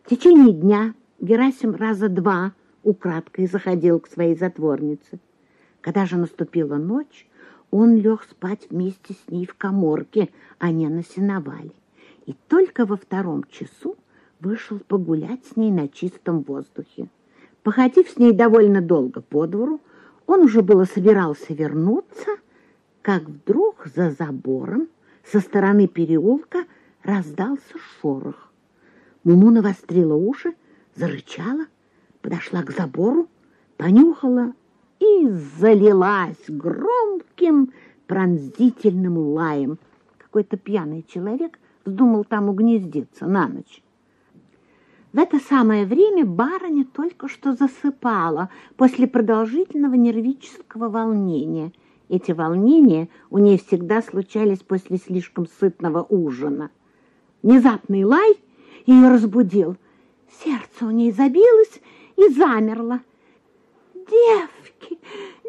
В 0.03 0.09
течение 0.09 0.53
дня 0.53 0.93
Герасим 1.19 1.73
раза 1.73 2.09
два 2.09 2.51
украдкой 2.83 3.47
заходил 3.47 4.01
к 4.01 4.07
своей 4.07 4.35
затворнице. 4.35 5.19
Когда 5.79 6.05
же 6.05 6.17
наступила 6.17 6.75
ночь, 6.75 7.27
он 7.71 7.95
лег 7.95 8.23
спать 8.23 8.67
вместе 8.69 9.13
с 9.13 9.31
ней 9.31 9.45
в 9.45 9.55
коморке, 9.55 10.29
а 10.59 10.71
не 10.71 10.87
на 10.89 11.03
сеновале. 11.03 11.71
И 12.25 12.35
только 12.47 12.85
во 12.85 12.97
втором 12.97 13.43
часу 13.45 13.95
вышел 14.39 14.79
погулять 14.79 15.45
с 15.45 15.55
ней 15.55 15.71
на 15.71 15.87
чистом 15.87 16.41
воздухе. 16.41 17.09
Походив 17.63 18.09
с 18.09 18.17
ней 18.17 18.31
довольно 18.31 18.81
долго 18.81 19.21
по 19.21 19.47
двору, 19.47 19.81
он 20.27 20.41
уже 20.41 20.61
было 20.61 20.85
собирался 20.85 21.53
вернуться, 21.53 22.31
как 23.01 23.23
вдруг 23.23 23.87
за 23.93 24.11
забором 24.11 24.87
со 25.23 25.39
стороны 25.39 25.87
переулка 25.87 26.65
раздался 27.03 27.77
шорох. 27.99 28.51
Муму 29.23 29.51
навострила 29.51 30.15
уши, 30.15 30.53
зарычала, 30.95 31.65
подошла 32.21 32.63
к 32.63 32.71
забору, 32.71 33.27
понюхала 33.77 34.53
и 34.99 35.27
залилась 35.59 36.43
громким 36.47 37.71
пронзительным 38.07 39.17
лаем. 39.17 39.79
Какой-то 40.17 40.57
пьяный 40.57 41.03
человек 41.07 41.59
вздумал 41.85 42.23
там 42.23 42.49
угнездиться 42.49 43.25
на 43.25 43.47
ночь. 43.47 43.81
В 45.15 45.17
это 45.17 45.39
самое 45.39 45.85
время 45.85 46.25
барыня 46.25 46.83
только 46.83 47.29
что 47.29 47.53
засыпала 47.53 48.49
после 48.75 49.07
продолжительного 49.07 49.93
нервического 49.93 50.89
волнения. 50.89 51.71
Эти 52.09 52.33
волнения 52.33 53.07
у 53.29 53.37
ней 53.37 53.57
всегда 53.57 54.01
случались 54.01 54.59
после 54.59 54.97
слишком 54.97 55.47
сытного 55.47 56.03
ужина. 56.03 56.69
Внезапный 57.43 58.03
лай 58.03 58.35
ее 58.85 59.07
разбудил. 59.07 59.77
Сердце 60.43 60.85
у 60.85 60.91
ней 60.91 61.13
забилось 61.13 61.81
и 62.17 62.27
замерло. 62.27 62.99
девки, 63.93 64.99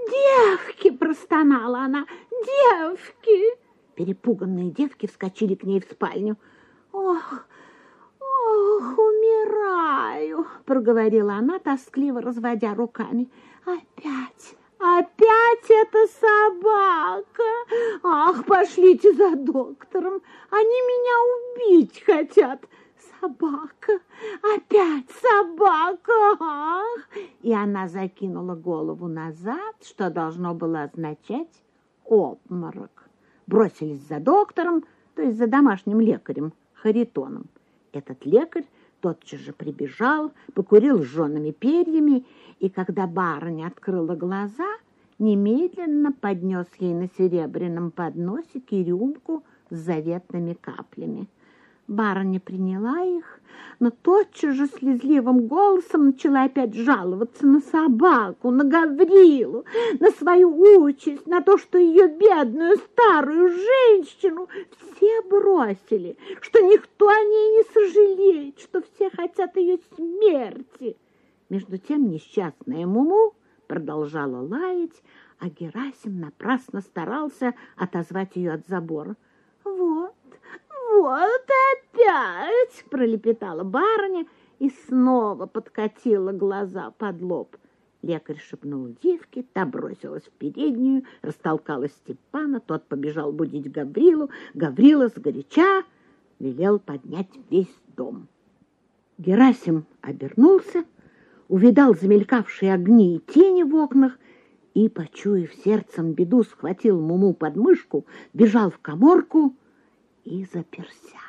девки!»– 0.08 0.90
простонала 0.96 1.80
она. 1.80 2.06
«Девки!» 2.30 3.58
Перепуганные 3.96 4.70
девки 4.70 5.06
вскочили 5.08 5.56
к 5.56 5.64
ней 5.64 5.80
в 5.80 5.90
спальню. 5.90 6.36
«Ох, 6.92 7.46
ох, 8.56 8.98
умираю!»– 8.98 10.46
проговорила 10.64 11.34
она, 11.34 11.58
тоскливо 11.58 12.20
разводя 12.20 12.74
руками. 12.74 13.28
«Опять, 13.64 14.56
опять 14.78 15.70
эта 15.70 16.06
собака! 16.20 17.42
Ах, 18.02 18.44
пошлите 18.44 19.12
за 19.12 19.36
доктором, 19.36 20.20
они 20.50 20.78
меня 20.90 21.16
убить 21.36 22.02
хотят!» 22.04 22.60
собака, 23.20 24.00
опять 24.42 25.10
собака, 25.10 26.12
ах!» 26.40 27.08
И 27.42 27.52
она 27.52 27.88
закинула 27.88 28.54
голову 28.54 29.08
назад, 29.08 29.76
что 29.82 30.10
должно 30.10 30.54
было 30.54 30.84
означать 30.84 31.62
обморок. 32.04 33.08
Бросились 33.46 34.06
за 34.08 34.20
доктором, 34.20 34.84
то 35.14 35.22
есть 35.22 35.38
за 35.38 35.46
домашним 35.46 36.00
лекарем 36.00 36.52
Харитоном. 36.74 37.46
Этот 37.96 38.26
лекарь 38.26 38.66
тотчас 39.00 39.40
же 39.40 39.52
прибежал, 39.54 40.32
покурил 40.52 41.02
жжеными 41.02 41.50
перьями, 41.50 42.26
и 42.60 42.68
когда 42.68 43.06
барыня 43.06 43.68
открыла 43.68 44.14
глаза, 44.14 44.68
немедленно 45.18 46.12
поднес 46.12 46.66
ей 46.78 46.92
на 46.92 47.08
серебряном 47.16 47.90
подносике 47.90 48.84
рюмку 48.84 49.44
с 49.70 49.76
заветными 49.76 50.52
каплями. 50.52 51.26
Барыня 51.88 52.40
приняла 52.40 53.00
их, 53.02 53.40
но 53.78 53.90
тотчас 53.90 54.56
же 54.56 54.66
слезливым 54.66 55.46
голосом 55.46 56.06
начала 56.06 56.44
опять 56.44 56.74
жаловаться 56.74 57.46
на 57.46 57.60
собаку, 57.60 58.50
на 58.50 58.64
Гаврилу, 58.64 59.64
на 60.00 60.10
свою 60.10 60.50
участь, 60.82 61.26
на 61.26 61.42
то, 61.42 61.58
что 61.58 61.78
ее 61.78 62.08
бедную 62.08 62.76
старую 62.78 63.50
женщину 63.50 64.48
все 64.78 65.22
бросили, 65.22 66.16
что 66.40 66.60
никто 66.60 67.08
о 67.08 67.14
ней 67.14 67.58
не 67.58 67.64
сожалеет, 67.72 68.58
что 68.58 68.82
все 68.82 69.10
хотят 69.10 69.56
ее 69.56 69.78
смерти. 69.94 70.96
Между 71.48 71.78
тем 71.78 72.10
несчастная 72.10 72.86
Муму 72.86 73.34
продолжала 73.68 74.44
лаять, 74.44 75.02
а 75.38 75.48
Герасим 75.48 76.18
напрасно 76.18 76.80
старался 76.80 77.54
отозвать 77.76 78.34
ее 78.34 78.54
от 78.54 78.66
забора. 78.66 79.14
Вот, 79.62 80.15
вот 80.90 81.48
опять!»— 81.72 82.84
пролепетала 82.90 83.64
барыня 83.64 84.26
и 84.58 84.70
снова 84.86 85.46
подкатила 85.46 86.32
глаза 86.32 86.92
под 86.98 87.20
лоб. 87.20 87.56
Лекарь 88.02 88.38
шепнул 88.38 88.94
девке, 89.02 89.44
та 89.52 89.66
бросилась 89.66 90.24
в 90.24 90.30
переднюю, 90.30 91.04
растолкала 91.22 91.88
Степана, 91.88 92.60
тот 92.60 92.84
побежал 92.84 93.32
будить 93.32 93.70
Гаврилу. 93.70 94.30
Гаврила 94.54 95.08
сгоряча 95.08 95.82
велел 96.38 96.78
поднять 96.78 97.30
весь 97.50 97.74
дом. 97.96 98.28
Герасим 99.18 99.86
обернулся, 100.02 100.84
увидал 101.48 101.94
замелькавшие 101.94 102.72
огни 102.74 103.16
и 103.16 103.32
тени 103.32 103.62
в 103.62 103.74
окнах 103.74 104.18
и, 104.74 104.88
почуяв 104.88 105.52
сердцем 105.64 106.12
беду, 106.12 106.44
схватил 106.44 107.00
Муму 107.00 107.32
под 107.32 107.56
мышку, 107.56 108.04
бежал 108.34 108.70
в 108.70 108.78
коморку— 108.78 109.54
и 110.26 110.44
заперся. 110.44 111.20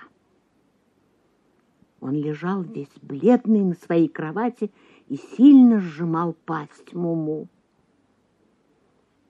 Он 2.00 2.14
лежал 2.14 2.62
весь 2.64 2.94
бледный 3.02 3.64
на 3.64 3.76
своей 3.76 4.08
кровати 4.08 4.72
и 5.08 5.16
сильно 5.16 5.80
сжимал 5.80 6.36
пасть 6.46 6.94
Муму. 6.94 7.48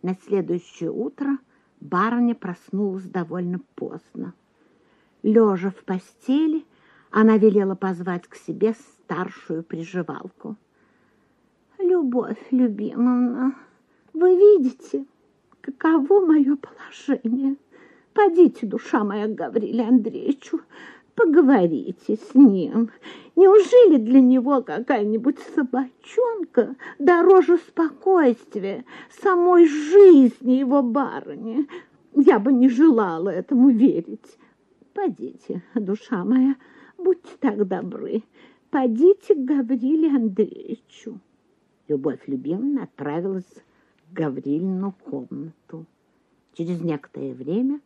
На 0.01 0.15
следующее 0.15 0.91
утро 0.91 1.38
барыня 1.80 2.34
проснулась 2.34 3.06
довольно 3.06 3.60
поздно. 3.75 4.34
Лежа 5.21 5.71
в 5.71 5.84
постели, 5.84 6.65
она 7.12 7.38
велела 7.38 7.75
позвать 7.75 8.27
к 8.27 8.36
себе 8.36 8.73
старшую 8.73 9.63
приживалку. 9.63 10.56
«Любовь, 11.80 12.39
любимовна, 12.51 13.56
вы 14.13 14.36
видите, 14.36 15.06
каково 15.62 16.25
мое 16.25 16.58
положение?» 16.58 17.58
Подите, 18.17 18.65
душа 18.65 19.03
моя, 19.03 19.27
к 19.27 19.36
Гавриле 19.36 19.84
Андреевичу, 19.84 20.62
поговорите 21.13 22.15
с 22.15 22.34
ним. 22.34 22.89
Неужели 23.36 23.97
для 23.97 24.19
него 24.21 24.63
какая-нибудь 24.63 25.38
собачонка 25.53 26.75
дороже 26.97 27.58
спокойствия, 27.58 28.86
самой 29.21 29.67
жизни 29.67 30.53
его 30.53 30.82
барыни? 30.82 31.67
Я 32.15 32.39
бы 32.39 32.51
не 32.51 32.69
желала 32.69 33.30
этому 33.30 33.69
верить. 33.69 34.39
Подите, 34.95 35.62
душа 35.75 36.25
моя, 36.25 36.56
будьте 36.97 37.30
так 37.39 37.67
добры, 37.67 38.23
подите 38.71 39.36
к 39.36 39.45
Гавриле 39.45 40.10
Андреевичу. 40.10 41.19
Любовь 41.88 42.21
любимая 42.25 42.86
отправилась 42.86 43.63
в 44.10 44.13
Гаврилину 44.13 44.95
комнату. 45.06 45.86
Через 46.56 46.82
некоторое 46.82 47.36
время 47.36 47.80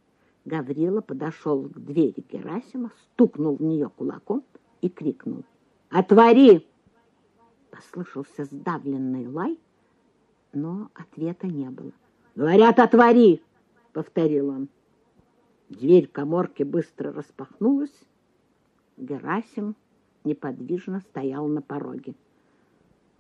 Гаврила 0.46 1.02
подошел 1.02 1.64
к 1.64 1.78
двери 1.80 2.24
Герасима, 2.32 2.92
стукнул 3.04 3.56
в 3.58 3.62
нее 3.62 3.90
кулаком 3.90 4.44
и 4.82 4.90
крикнул. 4.90 5.44
«Отвори!» 5.90 6.68
Послышался 7.70 8.46
сдавленный 8.46 9.28
лай, 9.28 9.60
но 10.52 10.90
ответа 10.96 11.48
не 11.48 11.70
было. 11.70 11.92
«Говорят, 12.36 12.80
отвори!»— 12.80 13.42
повторил 13.94 14.50
он. 14.50 14.68
Дверь 15.70 16.08
коморки 16.08 16.64
быстро 16.64 17.14
распахнулась. 17.14 17.94
Герасим 18.98 19.76
неподвижно 20.24 21.02
стоял 21.02 21.48
на 21.48 21.62
пороге. 21.62 22.16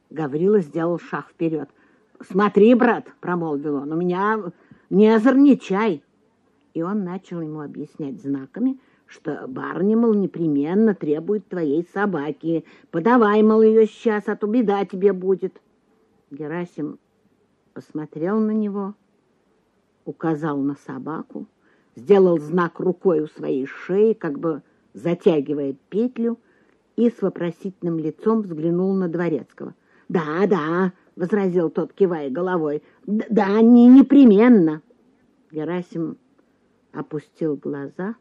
Гаврила 0.10 0.60
сделал 0.60 1.00
шаг 1.00 1.30
вперед. 1.30 1.70
«Смотри, 2.20 2.74
брат!»— 2.76 3.08
промолвил 3.22 3.76
он. 3.76 3.92
«У 3.94 3.96
меня 3.96 4.52
не 4.90 5.08
озорничай!» 5.08 6.04
И 6.74 6.82
он 6.82 7.04
начал 7.04 7.42
ему 7.42 7.62
объяснять 7.62 8.22
знаками, 8.22 8.80
что 9.06 9.46
барни, 9.48 9.96
мол, 9.96 10.14
непременно 10.14 10.96
требует 10.96 11.48
твоей 11.48 11.86
собаки. 11.94 12.64
Подавай, 12.92 13.44
мол, 13.44 13.62
ее 13.62 13.86
сейчас, 13.86 14.28
а 14.28 14.36
то 14.36 14.48
беда 14.48 14.86
тебе 14.86 15.12
будет. 15.12 15.62
Герасим 16.30 16.98
посмотрел 17.74 18.40
на 18.40 18.52
него, 18.52 18.96
указал 20.06 20.58
на 20.58 20.76
собаку, 20.76 21.46
сделал 21.96 22.40
знак 22.40 22.80
рукой 22.80 23.22
у 23.22 23.28
своей 23.28 23.66
шеи, 23.66 24.14
как 24.14 24.40
бы 24.40 24.62
затягивая 24.94 25.76
петлю, 25.90 26.40
и 26.96 27.10
с 27.10 27.22
вопросительным 27.22 28.00
лицом 28.00 28.42
взглянул 28.42 28.94
на 28.94 29.08
Дворецкого. 29.08 29.74
«Да, 30.08 30.46
да»,— 30.48 30.94
возразил 31.16 31.70
тот, 31.70 31.94
кивая 31.94 32.30
головой,— 32.30 32.84
«да, 33.06 33.62
не 33.62 33.88
непременно». 33.88 34.82
Герасим 35.52 36.18
опустил 36.94 37.56
глаза, 37.56 38.16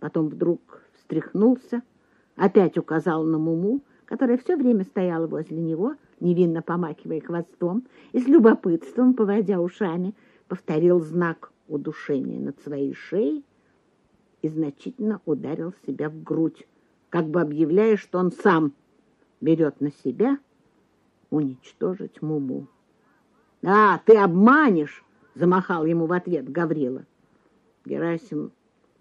потом 0.00 0.28
вдруг 0.28 0.82
встряхнулся, 0.94 1.82
опять 2.36 2.78
указал 2.78 3.24
на 3.24 3.38
Муму, 3.38 3.82
которая 4.04 4.38
все 4.38 4.56
время 4.56 4.84
стояла 4.84 5.26
возле 5.26 5.60
него, 5.60 5.94
невинно 6.20 6.62
помакивая 6.62 7.20
хвостом, 7.20 7.86
и 8.12 8.20
с 8.20 8.26
любопытством, 8.26 9.14
поводя 9.14 9.60
ушами, 9.60 10.14
повторил 10.48 11.00
знак 11.00 11.52
удушения 11.68 12.40
над 12.40 12.60
своей 12.60 12.94
шеей 12.94 13.44
и 14.42 14.48
значительно 14.48 15.20
ударил 15.24 15.74
себя 15.86 16.08
в 16.08 16.22
грудь, 16.22 16.66
как 17.10 17.26
бы 17.26 17.40
объявляя, 17.40 17.96
что 17.96 18.18
он 18.18 18.30
сам 18.30 18.72
берет 19.40 19.80
на 19.80 19.90
себя 19.90 20.38
уничтожить 21.30 22.22
Муму. 22.22 22.68
«А, 23.64 23.98
ты 24.04 24.16
обманешь!»— 24.16 25.04
замахал 25.34 25.84
ему 25.86 26.06
в 26.06 26.12
ответ 26.12 26.48
Гаврила. 26.50 27.04
Герасим 27.86 28.52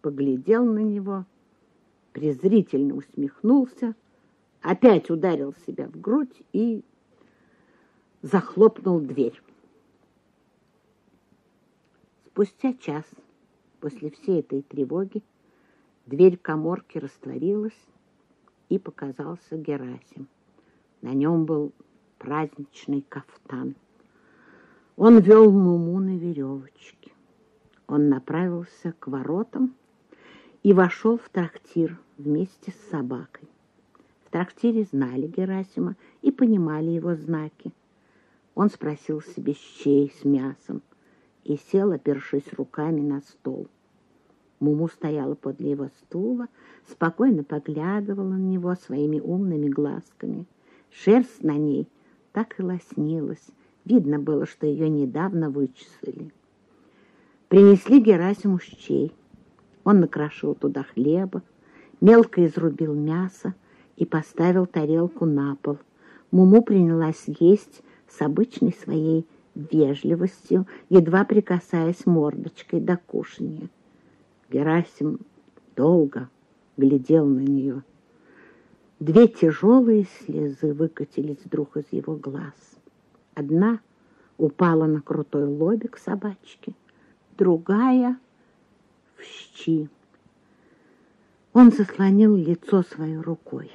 поглядел 0.02 0.64
на 0.64 0.80
него, 0.80 1.26
презрительно 2.14 2.96
усмехнулся, 2.96 3.96
опять 4.62 5.10
ударил 5.10 5.54
себя 5.66 5.88
в 5.88 6.00
грудь 6.00 6.42
и 6.54 6.84
захлопнул 8.22 9.00
дверь. 9.00 9.42
Спустя 12.28 12.74
час 12.74 13.06
после 13.80 14.12
всей 14.12 14.40
этой 14.40 14.62
тревоги 14.62 15.24
дверь 16.06 16.38
коморки 16.38 16.98
растворилась, 16.98 17.74
и 18.70 18.80
показался 18.80 19.58
Герасим. 19.58 20.28
На 21.02 21.14
нем 21.14 21.46
был 21.46 21.72
праздничный 22.18 23.06
кафтан. 23.08 23.76
Он 24.96 25.20
вел 25.20 25.52
Муму 25.52 26.00
на 26.00 26.18
веревочке. 26.18 27.05
Он 27.88 28.10
направился 28.10 28.94
к 29.00 29.08
воротам 29.08 29.76
и 30.64 30.74
вошел 30.74 31.18
в 31.18 31.30
трактир 31.30 32.00
вместе 32.18 32.72
с 32.72 32.90
собакой. 32.90 33.48
В 34.26 34.32
трактире 34.32 34.86
знали 34.86 35.28
Герасима 35.28 35.96
и 36.22 36.32
понимали 36.32 36.90
его 36.90 37.16
знаки. 37.16 37.72
Он 38.56 38.70
спросил 38.70 39.22
себе 39.22 39.54
щей 39.54 40.12
с 40.20 40.26
мясом 40.26 40.82
и 41.44 41.58
сел, 41.58 41.92
опершись 41.92 42.52
руками 42.54 43.02
на 43.02 43.22
стол. 43.22 43.68
Муму 44.60 44.88
стояла 44.88 45.36
подле 45.36 45.72
его 45.72 45.90
стула, 46.00 46.48
спокойно 46.90 47.44
поглядывала 47.44 48.34
на 48.34 48.42
него 48.42 48.74
своими 48.76 49.20
умными 49.20 49.68
глазками. 49.68 50.46
Шерсть 50.90 51.44
на 51.44 51.58
ней 51.58 51.88
так 52.32 52.60
и 52.60 52.64
лоснилась. 52.64 53.46
Видно 53.84 54.18
было, 54.18 54.46
что 54.46 54.66
ее 54.66 54.90
недавно 54.90 55.50
вычесали. 55.50 56.32
Принесли 57.56 58.02
Герасиму 58.02 58.60
щей. 58.60 59.14
Он 59.86 60.02
накрошил 60.02 60.56
туда 60.56 60.84
хлеба, 60.84 61.42
мелко 62.02 62.46
изрубил 62.46 62.94
мясо 62.94 63.54
и 63.96 64.04
поставил 64.06 64.66
тарелку 64.66 65.26
на 65.26 65.56
пол. 65.62 65.78
Муму 66.32 66.62
принялась 66.64 67.24
есть 67.40 67.82
с 68.10 68.22
обычной 68.22 68.74
своей 68.74 69.26
вежливостью, 69.56 70.68
едва 70.90 71.24
прикасаясь 71.24 72.06
мордочкой 72.06 72.82
до 72.82 72.98
кушания. 72.98 73.70
Герасим 74.52 75.20
долго 75.78 76.28
глядел 76.76 77.26
на 77.26 77.40
нее. 77.40 77.84
Две 79.00 79.30
тяжелые 79.30 80.08
слезы 80.20 80.74
выкатились 80.74 81.40
вдруг 81.46 81.78
из 81.78 81.86
его 81.92 82.18
глаз. 82.18 82.76
Одна 83.34 83.80
упала 84.38 84.88
на 84.88 85.00
крутой 85.00 85.46
лобик 85.46 85.98
собачки, 85.98 86.76
другая— 87.38 88.20
в 89.18 89.24
щи. 89.24 89.90
Он 91.54 91.72
заслонил 91.72 92.36
лицо 92.36 92.84
своей 92.84 93.18
рукой. 93.18 93.72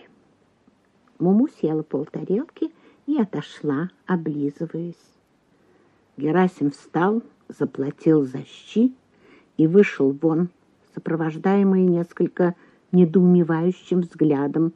Муму 1.18 1.48
съела 1.48 1.82
полтарелки 1.82 2.72
и 3.06 3.18
отошла, 3.18 3.90
облизываясь. 4.06 4.94
Герасим 6.16 6.70
встал, 6.70 7.22
заплатил 7.48 8.24
за 8.24 8.44
щи 8.44 8.94
и 9.56 9.66
вышел 9.66 10.12
вон, 10.12 10.48
сопровождаемый 10.94 11.82
несколько 11.82 12.54
недоумевающим 12.92 14.00
взглядом 14.00 14.72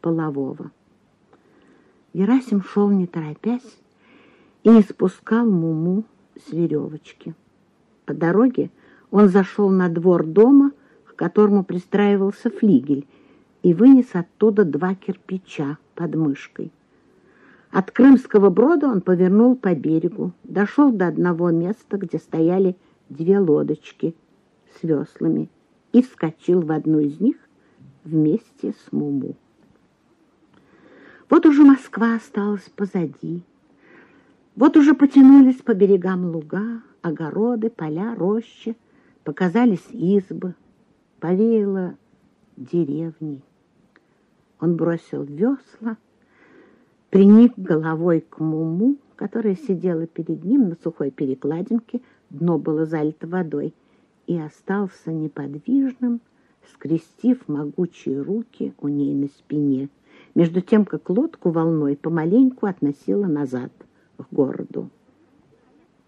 полового. 0.00 0.70
Герасим 2.14 2.62
шел 2.62 2.90
не 2.90 3.06
торопясь 3.06 3.78
и 4.62 4.70
не 4.70 4.82
спускал 4.82 5.46
Муму 5.46 6.04
с 6.36 6.52
веревочки. 6.52 7.34
По 8.08 8.14
дороге 8.14 8.70
он 9.10 9.28
зашел 9.28 9.68
на 9.68 9.90
двор 9.90 10.24
дома, 10.24 10.72
к 11.04 11.14
которому 11.14 11.62
пристраивался 11.62 12.48
флигель, 12.48 13.06
и 13.62 13.74
вынес 13.74 14.06
оттуда 14.14 14.64
два 14.64 14.94
кирпича 14.94 15.76
под 15.94 16.14
мышкой. 16.14 16.72
От 17.70 17.90
Крымского 17.90 18.48
брода 18.48 18.88
он 18.88 19.02
повернул 19.02 19.56
по 19.56 19.74
берегу, 19.74 20.32
дошел 20.42 20.90
до 20.90 21.08
одного 21.08 21.50
места, 21.50 21.98
где 21.98 22.16
стояли 22.16 22.76
две 23.10 23.38
лодочки 23.38 24.14
с 24.80 24.82
веслами, 24.82 25.50
и 25.92 26.00
вскочил 26.00 26.62
в 26.62 26.72
одну 26.72 27.00
из 27.00 27.20
них 27.20 27.36
вместе 28.04 28.72
с 28.72 28.90
Муму. 28.90 29.36
Вот 31.28 31.44
уже 31.44 31.62
Москва 31.62 32.14
осталась 32.14 32.70
позади. 32.74 33.42
Вот 34.56 34.78
уже 34.78 34.94
потянулись 34.94 35.56
по 35.56 35.74
берегам 35.74 36.24
луга, 36.24 36.80
огороды, 37.02 37.70
поля, 37.70 38.14
рощи, 38.14 38.76
показались 39.24 39.86
избы, 39.90 40.54
повеяло 41.20 41.96
деревни. 42.56 43.42
Он 44.60 44.76
бросил 44.76 45.22
весла, 45.22 45.96
приник 47.10 47.52
головой 47.56 48.24
к 48.28 48.38
Муму, 48.38 48.96
которая 49.16 49.56
сидела 49.56 50.06
перед 50.06 50.44
ним 50.44 50.68
на 50.68 50.76
сухой 50.82 51.10
перекладинке, 51.10 52.00
дно 52.30 52.58
было 52.58 52.86
залито 52.86 53.26
водой, 53.26 53.74
и 54.26 54.38
остался 54.38 55.12
неподвижным, 55.12 56.20
скрестив 56.72 57.48
могучие 57.48 58.20
руки 58.20 58.74
у 58.78 58.88
ней 58.88 59.14
на 59.14 59.28
спине, 59.28 59.88
между 60.34 60.60
тем, 60.60 60.84
как 60.84 61.08
лодку 61.08 61.50
волной 61.50 61.96
помаленьку 61.96 62.66
относила 62.66 63.26
назад 63.26 63.72
к 64.16 64.24
городу. 64.30 64.90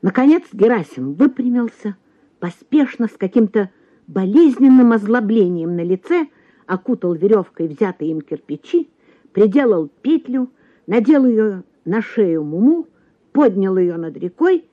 Наконец 0.03 0.45
Герасим 0.53 1.15
выпрямился, 1.15 1.97
поспешно, 2.39 3.07
с 3.07 3.17
каким-то 3.17 3.71
болезненным 4.07 4.93
озлоблением 4.93 5.77
на 5.77 5.85
лице, 5.85 6.29
окутал 6.67 7.15
веревкой 7.15 7.69
взятые 7.69 8.13
им 8.13 8.21
кирпичи, 8.21 8.89
приделал 9.33 9.89
петлю, 10.03 10.51
надел 10.87 11.27
ее 11.27 11.65
на 11.85 12.01
шею 12.01 12.45
Муму, 12.45 12.89
поднял 13.33 13.77
ее 13.77 13.97
над 13.97 14.17
рекой, 14.17 14.65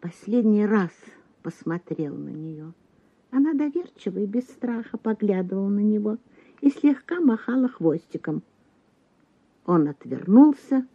последний 0.00 0.64
раз 0.64 0.90
посмотрел 1.42 2.14
на 2.16 2.30
нее. 2.30 2.72
Она 3.30 3.52
доверчиво 3.54 4.18
и 4.18 4.26
без 4.26 4.44
страха 4.44 4.96
поглядывала 4.96 5.68
на 5.68 5.80
него 5.80 6.16
и 6.60 6.70
слегка 6.70 7.20
махала 7.20 7.68
хвостиком. 7.68 8.42
Он 9.66 9.88
отвернулся, 9.88 10.86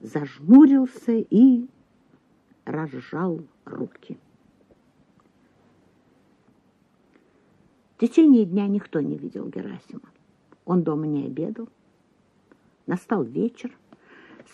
зажмурился 0.00 1.12
и 1.12 1.66
разжал 2.66 3.40
руки. 3.64 4.18
В 7.96 8.00
течение 8.00 8.44
дня 8.44 8.66
никто 8.66 9.00
не 9.00 9.16
видел 9.16 9.48
Герасима. 9.48 10.10
Он 10.66 10.82
дома 10.82 11.06
не 11.06 11.24
обедал. 11.24 11.68
Настал 12.86 13.22
вечер, 13.22 13.72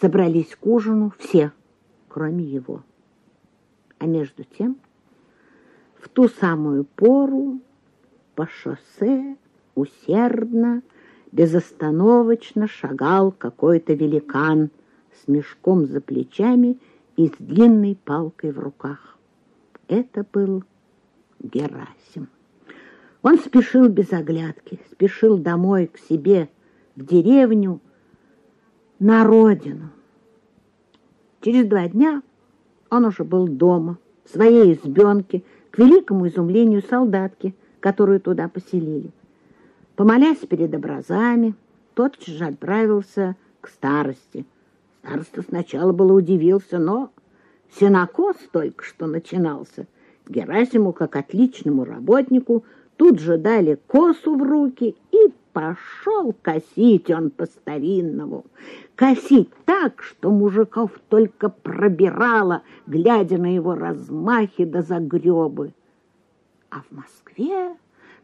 собрались 0.01 0.55
к 0.55 0.65
ужину 0.65 1.13
все, 1.19 1.53
кроме 2.09 2.45
его. 2.45 2.85
А 3.99 4.07
между 4.07 4.45
тем, 4.45 4.77
в 5.99 6.09
ту 6.09 6.29
самую 6.29 6.85
пору 6.85 7.61
по 8.35 8.47
шоссе 8.47 9.37
усердно, 9.75 10.83
безостановочно 11.33 12.69
шагал 12.69 13.33
какой-то 13.33 13.95
великан 13.95 14.71
с 15.13 15.29
мешком 15.29 15.87
за 15.87 16.01
плечами 16.01 16.79
и 17.17 17.29
с 17.29 17.33
длинной 17.39 17.97
палкой 18.05 18.53
в 18.53 18.59
руках. 18.59 19.19
Это 19.89 20.25
был 20.33 20.65
Герасим. 21.39 22.29
Он 23.23 23.39
спешил 23.39 23.89
без 23.89 24.13
оглядки, 24.13 24.81
спешил 24.91 25.39
домой 25.39 25.87
к 25.87 25.99
себе, 25.99 26.49
в 26.97 27.05
деревню, 27.05 27.81
на 28.99 29.25
родину. 29.25 29.91
Через 31.41 31.67
два 31.67 31.89
дня 31.89 32.23
он 32.91 33.05
уже 33.05 33.25
был 33.25 33.49
дома, 33.49 33.99
в 34.25 34.31
своей 34.31 34.75
избенке, 34.75 35.43
к 35.71 35.79
великому 35.79 36.29
изумлению 36.29 36.83
солдатки, 36.83 37.55
которую 37.81 38.21
туда 38.21 38.49
поселили. 38.49 39.11
Помолясь 39.97 40.39
перед 40.39 40.75
образами, 40.75 41.55
тотчас 41.95 42.35
же 42.35 42.45
отправился 42.45 43.37
к 43.61 43.69
старости. 43.69 44.47
Староста 45.03 45.43
сначала 45.43 45.93
было 45.93 46.13
удивился, 46.13 46.79
но 46.79 47.11
сенокос 47.79 48.37
только 48.53 48.85
что 48.85 49.07
начинался. 49.07 49.87
Герасиму, 50.29 50.93
как 50.93 51.17
отличному 51.17 51.85
работнику, 51.85 52.65
тут 52.97 53.19
же 53.19 53.37
дали 53.37 53.79
косу 53.89 54.37
в 54.37 54.43
руки 54.43 54.97
и 55.11 55.33
пошел 55.53 56.35
косить 56.41 57.11
он 57.11 57.31
по-старинному. 57.31 58.45
Косить 58.95 59.51
так, 59.65 60.03
что 60.03 60.31
мужиков 60.31 60.93
только 61.09 61.49
пробирало, 61.49 62.63
глядя 62.87 63.39
на 63.39 63.53
его 63.53 63.75
размахи 63.75 64.65
да 64.65 64.83
загребы. 64.83 65.75
А 66.71 66.83
в 66.83 66.93
Москве 66.93 67.75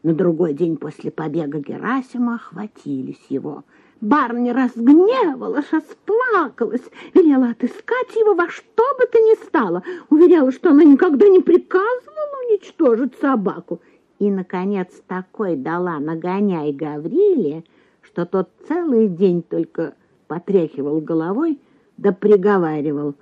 на 0.01 0.13
другой 0.13 0.53
день 0.53 0.77
после 0.77 1.11
побега 1.11 1.59
Герасима 1.59 2.35
охватились 2.35 3.25
его. 3.27 3.65
Барни 4.01 4.51
разгневалась, 4.51 5.71
расплакалась, 5.71 6.83
велела 7.13 7.49
отыскать 7.49 8.15
его 8.15 8.33
во 8.33 8.47
что 8.47 8.83
бы 8.97 9.05
то 9.05 9.17
ни 9.19 9.35
стало, 9.45 9.83
уверяла, 10.09 10.51
что 10.51 10.69
она 10.69 10.83
никогда 10.83 11.27
не 11.27 11.41
приказывала 11.41 12.49
уничтожить 12.49 13.15
собаку 13.19 13.81
и, 14.19 14.29
наконец, 14.31 14.87
такой 15.07 15.55
дала 15.55 15.99
нагоняй 15.99 16.71
Гавриле, 16.71 17.63
что 18.01 18.25
тот 18.25 18.49
целый 18.67 19.07
день 19.07 19.43
только 19.43 19.95
потряхивал 20.27 20.99
головой 21.01 21.59
да 21.99 22.13
приговаривал 22.13 23.15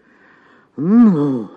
«Ну!». 0.75 1.49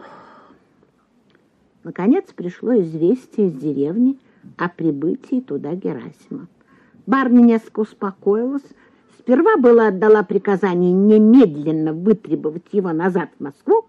Наконец 1.84 2.24
пришло 2.34 2.78
известие 2.80 3.48
из 3.48 3.54
деревни 3.54 4.18
о 4.56 4.68
прибытии 4.68 5.40
туда 5.40 5.74
Герасима. 5.74 6.48
Барни 7.06 7.42
несколько 7.42 7.80
успокоилась, 7.80 8.64
сперва 9.20 9.56
была 9.56 9.88
отдала 9.88 10.22
приказание 10.22 10.92
немедленно 10.92 11.92
вытребовать 11.92 12.66
его 12.72 12.92
назад 12.92 13.30
в 13.38 13.42
Москву, 13.42 13.86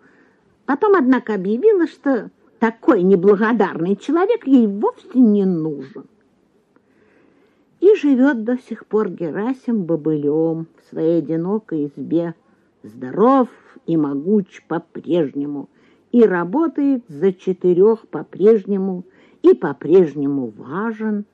потом, 0.66 0.96
однако, 0.96 1.36
объявила, 1.36 1.88
что 1.88 2.30
такой 2.60 3.02
неблагодарный 3.02 3.96
человек 3.96 4.46
ей 4.46 4.68
вовсе 4.68 5.20
не 5.20 5.46
нужен. 5.46 6.06
И 7.80 7.96
живет 7.96 8.44
до 8.44 8.58
сих 8.58 8.86
пор 8.86 9.10
Герасим 9.10 9.84
бобылем 9.84 10.68
в 10.78 10.90
своей 10.90 11.20
одинокой 11.20 11.88
избе 11.88 12.36
здоров 12.84 13.48
и 13.88 13.98
могуч 13.98 14.64
по-прежнему, 14.68 15.70
и 16.12 16.24
работает 16.24 17.04
за 17.08 17.34
четырех 17.34 18.08
по-прежнему, 18.08 19.06
и 19.42 19.56
по-прежнему 19.56 20.54
важен 20.56 21.26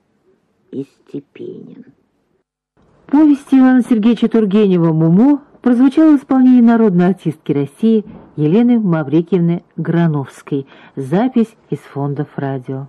и 0.71 0.83
степенен. 0.83 1.85
Повести 3.07 3.57
Ивана 3.57 3.83
Сергеевича 3.83 4.27
Тургенева 4.27 4.91
«Муму» 4.91 5.39
прозвучало 5.61 6.17
в 6.17 6.19
исполнении 6.19 6.59
народной 6.59 7.07
артистки 7.07 7.53
России 7.53 8.03
Елены 8.35 8.79
Маврикиевны 8.81 9.63
Грановской. 9.77 10.67
Запись 10.97 11.55
из 11.69 11.79
фондов 11.79 12.27
радио. 12.35 12.87